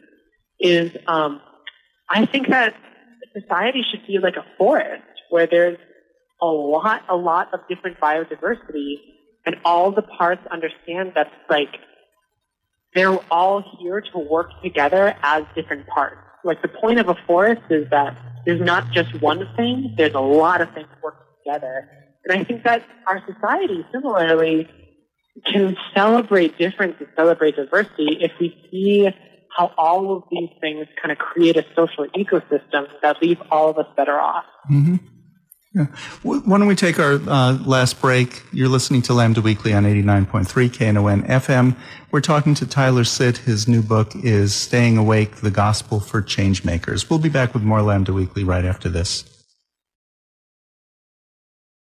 [0.61, 1.41] is um,
[2.09, 2.75] I think that
[3.39, 5.79] society should be like a forest where there's
[6.41, 8.97] a lot a lot of different biodiversity
[9.45, 11.75] and all the parts understand that like
[12.97, 16.17] they're all here to work together as different parts.
[16.43, 18.17] Like the point of a forest is that
[18.47, 21.87] there's not just one thing, there's a lot of things working together.
[22.25, 24.67] And I think that our society similarly
[25.45, 29.09] can celebrate difference and celebrate diversity if we see
[29.55, 33.79] how all of these things kind of create a social ecosystem that leaves all of
[33.79, 34.45] us better off.
[34.67, 34.97] hmm
[35.77, 35.89] Yeah.
[36.23, 38.43] Why don't we take our uh, last break?
[38.51, 41.77] You're listening to Lambda Weekly on 89.3 KNON FM.
[42.11, 43.37] We're talking to Tyler Sit.
[43.37, 47.11] His new book is Staying Awake, The Gospel for Changemakers.
[47.11, 49.25] We'll be back with more Lambda Weekly right after this.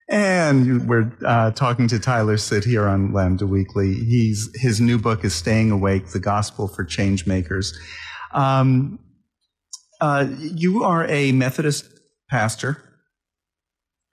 [0.09, 3.93] And we're uh, talking to Tyler Sit here on Lambda Weekly.
[3.93, 7.74] He's his new book is Staying Awake: The Gospel for Changemakers.
[8.32, 8.99] Um,
[10.01, 11.87] uh, you are a Methodist
[12.30, 12.82] pastor.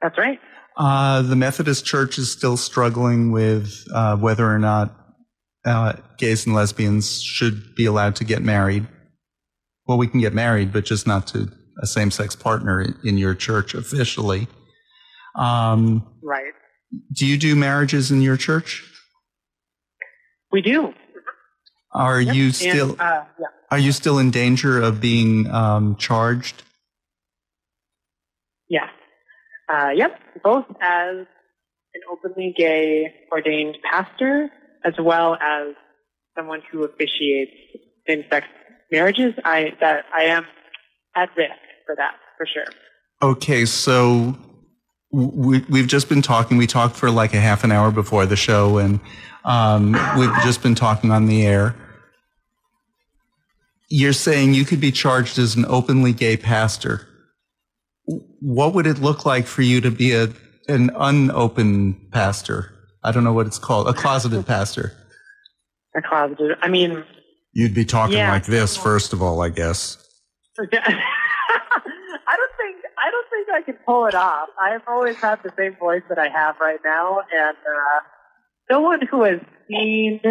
[0.01, 0.39] That's right.
[0.77, 4.95] Uh, the Methodist Church is still struggling with uh, whether or not
[5.65, 8.87] uh, gays and lesbians should be allowed to get married.
[9.85, 13.35] Well, we can get married, but just not to a same-sex partner in- in your
[13.35, 14.47] church officially.
[15.35, 16.53] Um, Right.
[17.13, 18.83] do you do marriages in your church?
[20.51, 20.93] We do.
[21.93, 22.35] Are Yep.
[22.35, 23.47] you And, still uh, yeah.
[23.69, 26.63] are you still in danger of being um, charged?
[28.69, 28.89] Yeah.
[29.71, 30.19] Uh, yep.
[30.43, 31.17] Both as
[31.93, 34.49] an openly gay ordained pastor,
[34.83, 35.75] as well as
[36.35, 37.51] someone who officiates
[38.07, 38.47] same-sex
[38.91, 40.45] marriages, I that I am
[41.15, 41.51] at risk
[41.85, 42.65] for that for sure.
[43.21, 44.35] Okay, so
[45.11, 46.57] we, we've just been talking.
[46.57, 48.99] We talked for like a half an hour before the show, and
[49.45, 51.75] um, we've just been talking on the air.
[53.89, 57.07] You're saying you could be charged as an openly gay pastor.
[58.41, 60.29] What would it look like for you to be a
[60.67, 62.71] an unopen pastor?
[63.03, 64.93] I don't know what it's called, a closeted pastor.
[65.95, 66.57] A closeted.
[66.61, 67.03] I mean,
[67.53, 68.31] You'd be talking Yeah.
[68.31, 69.97] like this, first of all, I guess.
[70.59, 74.47] I don't think I don't think I can pull it off.
[74.59, 77.99] I've always had the same voice that I have right now, and uh,
[78.69, 80.21] no one who has seen,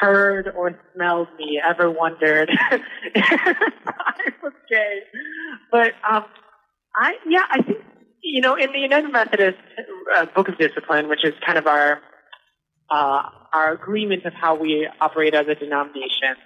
[0.00, 2.50] heard, or smelled me ever wondered
[3.14, 5.00] if I was gay.
[5.70, 6.24] But um,
[7.00, 7.78] I yeah, I think
[8.22, 9.58] you know in the United Methodist
[10.16, 12.00] uh, Book of Discipline, which is kind of our
[12.90, 13.22] uh,
[13.52, 16.36] our agreement of how we operate as a denomination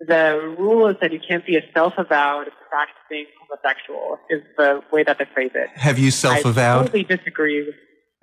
[0.00, 5.18] the rule is that you can't be a self-avowed practicing homosexual is the way that
[5.18, 5.68] they phrase it.
[5.74, 6.80] Have you self-avowed?
[6.80, 7.72] I totally disagree.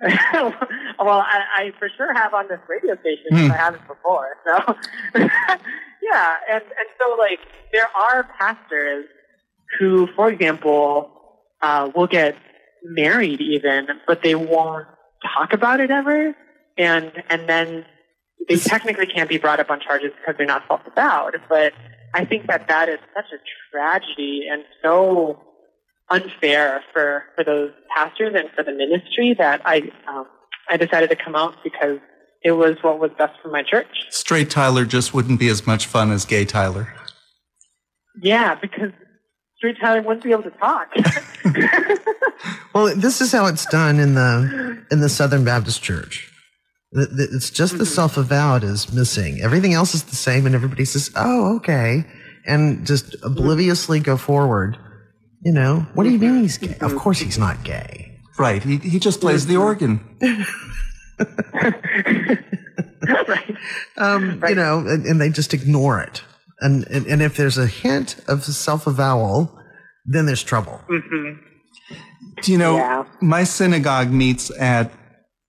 [0.02, 0.54] well,
[0.98, 3.26] I, I for sure have on this radio station.
[3.30, 3.52] Hmm.
[3.52, 4.36] I haven't before.
[4.44, 4.76] So,
[5.16, 7.40] yeah, and and so like
[7.72, 9.06] there are pastors
[9.78, 11.10] who, for example,
[11.62, 12.36] uh, will get
[12.84, 14.86] married even, but they won't
[15.34, 16.34] talk about it ever,
[16.76, 17.84] and and then
[18.48, 21.36] they technically can't be brought up on charges because they're not self-avowed.
[21.48, 21.72] But
[22.14, 23.38] I think that that is such a
[23.70, 25.40] tragedy and so
[26.10, 30.26] unfair for, for those pastors and for the ministry that I um,
[30.70, 31.98] I decided to come out because
[32.42, 33.86] it was what was best for my church.
[34.10, 36.94] Straight Tyler just wouldn't be as much fun as gay Tyler.
[38.22, 38.92] Yeah, because
[39.58, 40.94] straight Tyler wouldn't be able to talk.
[42.74, 46.30] Well, this is how it's done in the in the Southern Baptist Church.
[46.92, 47.92] The- the- It's just the mm-hmm.
[47.92, 49.40] self-avowed is missing.
[49.40, 52.04] Everything else is the same, and everybody says, "Oh, okay,"
[52.46, 53.26] and just mm-hmm.
[53.26, 54.78] obliviously go forward.
[55.44, 56.70] You know, what do you mean he's gay?
[56.70, 56.98] Of mm-hmm.
[56.98, 58.18] course he's not gay.
[58.38, 58.62] Right.
[58.62, 60.00] He, he just plays the organ.
[63.02, 63.56] right.
[63.96, 66.22] Um, You know, and, and they just ignore it.
[66.60, 69.56] And, and and if there's a hint of self-avowal,
[70.04, 70.80] then there's trouble.
[70.88, 71.34] hmm
[72.42, 73.04] Do you know, Yeah.
[73.20, 74.90] my synagogue meets at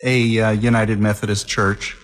[0.03, 1.95] a uh, United Methodist church.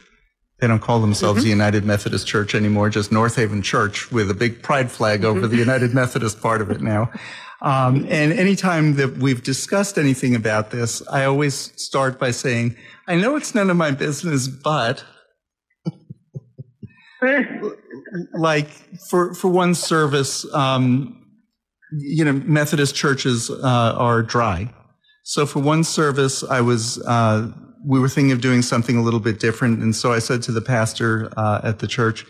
[0.60, 4.34] They don't call themselves the United Methodist Church anymore, just North Haven Church with a
[4.34, 7.12] big pride flag over the United Methodist part of it now.
[7.62, 12.76] Um, and anytime that we've discussed anything about this, I always start by saying,
[13.08, 15.04] I know it's none of my business, but
[18.34, 18.70] like
[19.10, 21.22] for for one service, um,
[21.92, 24.74] you know, Methodist churches uh, are dry.
[25.24, 27.52] So for one service, I was uh,
[27.86, 30.52] we were thinking of doing something a little bit different, and so I said to
[30.52, 32.26] the pastor uh, at the church,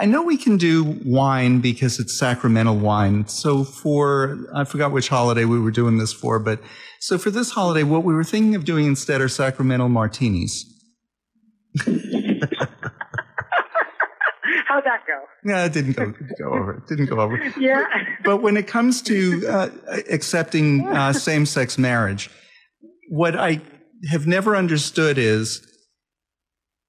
[0.00, 3.26] "I know we can do wine because it's sacramental wine.
[3.28, 6.60] So for I forgot which holiday we were doing this for, but
[7.00, 10.64] so for this holiday, what we were thinking of doing instead are sacramental martinis."
[15.08, 15.50] Go?
[15.50, 16.74] Yeah, it didn't go, go over.
[16.74, 17.36] It didn't go over.
[17.58, 17.86] Yeah.
[18.24, 19.70] But when it comes to uh,
[20.10, 22.30] accepting uh, same sex marriage,
[23.08, 23.62] what I
[24.10, 25.66] have never understood is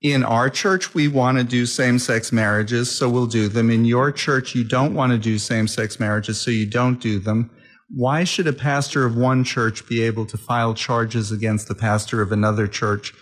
[0.01, 3.69] in our church, we want to do same sex marriages, so we'll do them.
[3.69, 7.19] In your church, you don't want to do same sex marriages, so you don't do
[7.19, 7.51] them.
[7.89, 12.21] Why should a pastor of one church be able to file charges against the pastor
[12.21, 13.13] of another church?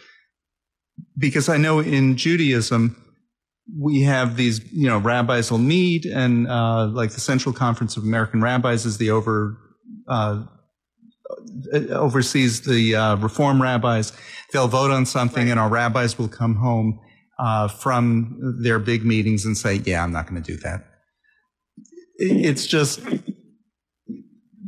[1.18, 2.96] Because I know in Judaism,
[3.76, 8.04] we have these, you know, rabbis will meet, and uh, like the Central Conference of
[8.04, 9.58] American Rabbis is the over
[10.08, 10.44] uh,
[11.74, 14.14] oversees the uh, reform rabbis.
[14.54, 15.52] They'll vote on something, right.
[15.52, 17.00] and our rabbis will come home
[17.40, 20.86] uh, from their big meetings and say, "Yeah, I'm not going to do that."
[22.20, 23.02] It's just,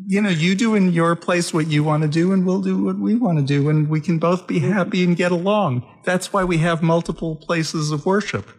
[0.06, 2.84] you know, you do in your place what you want to do, and we'll do
[2.84, 5.88] what we want to do, and we can both be happy and get along.
[6.04, 8.50] That's why we have multiple places of worship.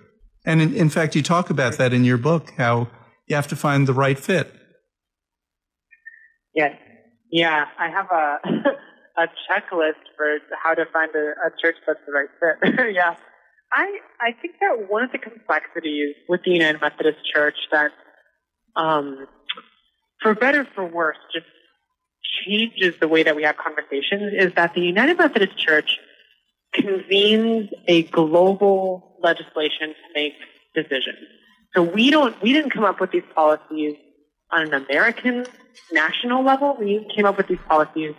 [0.44, 2.88] And in, in fact, you talk about that in your book, how
[3.26, 4.52] you have to find the right fit.
[6.54, 6.76] Yes.
[7.30, 8.38] Yeah, I have a
[9.22, 12.94] a checklist for how to find a, a church that's the right fit.
[12.94, 13.16] yeah.
[13.72, 17.92] I I think that one of the complexities with the United Methodist Church that
[18.76, 19.26] um
[20.22, 21.46] for better for worse just
[22.44, 25.98] changes the way that we have conversations is that the United Methodist Church
[26.72, 30.34] convenes a global legislation to make
[30.74, 31.18] decisions.
[31.74, 33.96] So we don't, we didn't come up with these policies
[34.50, 35.46] on an American
[35.92, 36.76] national level.
[36.78, 38.14] We came up with these policies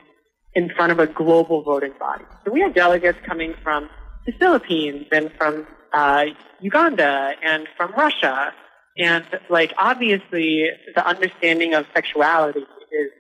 [0.54, 2.26] in front of a global voting body.
[2.46, 3.90] So we had delegates coming from
[4.26, 6.26] the Philippines and from uh,
[6.60, 8.54] Uganda and from Russia.
[8.98, 13.12] And like obviously the understanding of sexuality is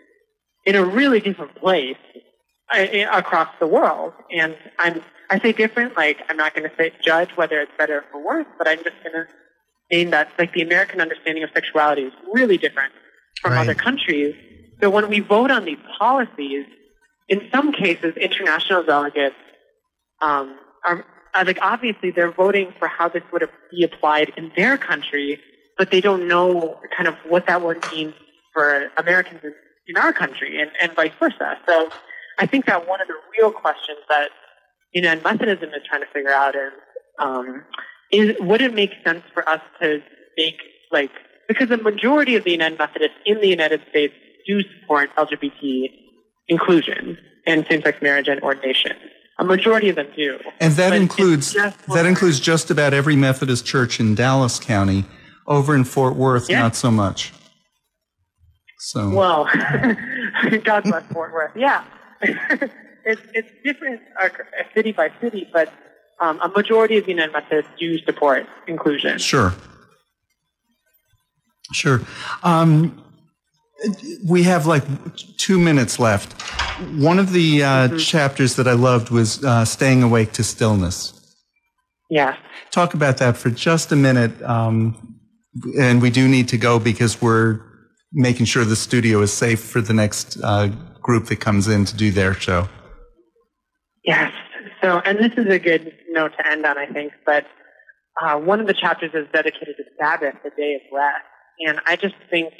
[0.65, 1.97] in a really different place
[2.73, 4.13] uh, across the world.
[4.31, 5.01] And I'm
[5.31, 8.45] I say different, like I'm not going to say judge whether it's better or worse,
[8.57, 9.27] but I'm just going to
[9.89, 12.91] name that like the American understanding of sexuality is really different
[13.41, 13.61] from right.
[13.61, 14.35] other countries.
[14.81, 16.65] So when we vote on these policies,
[17.29, 19.35] in some cases, international delegates
[20.21, 24.77] um, are, are like obviously they're voting for how this would be applied in their
[24.77, 25.39] country,
[25.77, 28.13] but they don't know kind of what that would mean
[28.51, 29.53] for Americans in,
[29.87, 31.57] in our country and, and vice versa.
[31.65, 31.89] So
[32.37, 34.29] I think that one of the real questions that
[34.93, 36.71] United Methodism is trying to figure out is,
[37.19, 37.63] um,
[38.11, 40.01] is would it make sense for us to
[40.37, 40.55] make
[40.91, 41.11] like
[41.47, 44.13] because the majority of the United Methodists in the United States
[44.47, 45.89] do support LGBT
[46.47, 48.95] inclusion and same-sex marriage and ordination.
[49.39, 53.99] A majority of them do, and that includes that includes just about every Methodist church
[53.99, 55.05] in Dallas County.
[55.47, 56.59] Over in Fort Worth, yeah.
[56.59, 57.33] not so much.
[58.77, 59.45] So well,
[60.63, 61.51] God bless Fort Worth.
[61.55, 61.83] Yeah.
[63.05, 64.29] it's, it's different uh,
[64.73, 65.71] city by city, but
[66.19, 69.17] um, a majority of United Methodists do support inclusion.
[69.17, 69.53] Sure.
[71.73, 72.01] Sure.
[72.43, 73.03] Um,
[74.25, 74.83] we have like
[75.37, 76.33] two minutes left.
[76.97, 77.97] One of the uh, mm-hmm.
[77.97, 81.17] chapters that I loved was uh, Staying Awake to Stillness.
[82.09, 82.35] Yeah.
[82.71, 84.41] Talk about that for just a minute.
[84.43, 85.17] Um,
[85.79, 87.61] and we do need to go because we're
[88.13, 90.67] making sure the studio is safe for the next uh,
[91.01, 92.67] group that comes in to do their show.
[94.03, 94.33] Yes.
[94.81, 97.45] So, and this is a good note to end on, I think, but
[98.21, 101.25] uh, one of the chapters is dedicated to Sabbath, the day of rest.
[101.59, 102.53] And I just think,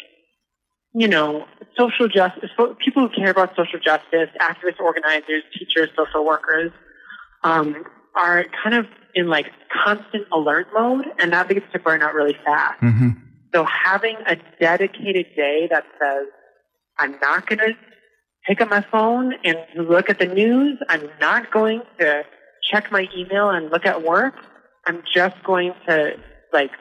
[0.93, 1.45] you know,
[1.77, 2.49] social justice,
[2.83, 6.71] people who care about social justice, activist organizers, teachers, social workers,
[7.43, 7.85] um,
[8.15, 8.85] are kind of
[9.15, 9.47] in like
[9.83, 12.81] constant alert mode, and that leads to burn out really fast.
[12.81, 13.09] Mm-hmm.
[13.53, 16.27] So having a dedicated day that says,
[16.99, 17.73] I'm not going to
[18.47, 20.79] pick up my phone and look at the news.
[20.89, 22.23] I'm not going to
[22.69, 24.35] check my email and look at work.
[24.87, 26.13] I'm just going to
[26.53, 26.71] like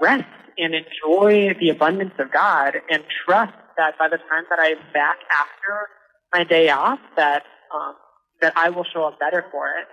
[0.00, 0.24] rest
[0.58, 5.16] and enjoy the abundance of God and trust that by the time that I'm back
[5.32, 5.88] after
[6.32, 7.42] my day off, that
[7.74, 7.94] um,
[8.40, 9.86] that I will show up better for it.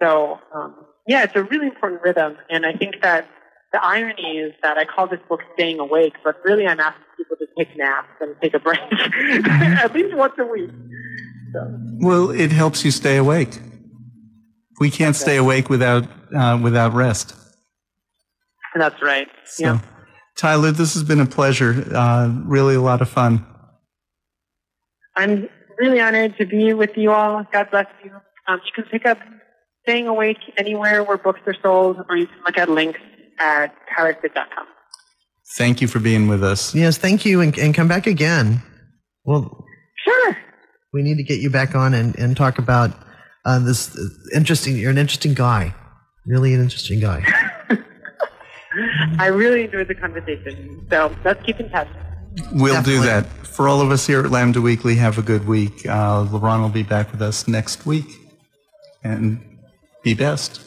[0.00, 3.26] So um, yeah, it's a really important rhythm, and I think that
[3.72, 7.36] the irony is that I call this book "Staying Awake," but really I'm asking people
[7.36, 8.80] to take naps and take a break
[9.48, 10.70] at least once a week.
[11.52, 11.78] So.
[12.00, 13.58] Well, it helps you stay awake.
[14.80, 15.22] We can't okay.
[15.22, 16.04] stay awake without
[16.34, 17.34] uh, without rest.
[18.74, 19.28] That's right.
[19.44, 19.80] So, yeah.
[20.36, 21.84] Tyler, this has been a pleasure.
[21.94, 23.46] Uh, really a lot of fun.
[25.14, 25.48] I'm
[25.78, 27.46] really honored to be with you all.
[27.52, 28.12] God bless you.
[28.48, 29.18] Um, you can pick up
[29.82, 33.00] Staying Awake anywhere where books are sold, or you can look at links
[33.42, 34.66] at tylersit.com.
[35.56, 36.74] Thank you for being with us.
[36.74, 38.62] Yes, thank you, and, and come back again.
[39.24, 39.64] Well,
[40.04, 40.36] Sure.
[40.92, 42.90] we need to get you back on and, and talk about
[43.44, 44.02] uh, this uh,
[44.36, 44.76] interesting.
[44.76, 45.74] You're an interesting guy,
[46.26, 47.22] really an interesting guy.
[49.18, 50.86] I really enjoyed the conversation.
[50.90, 51.88] So let's keep in touch.
[52.52, 53.00] We'll Definitely.
[53.00, 53.26] do that.
[53.46, 55.84] For all of us here at Lambda Weekly, have a good week.
[55.86, 58.06] Uh, LeBron will be back with us next week.
[59.04, 59.40] And
[60.02, 60.60] be best.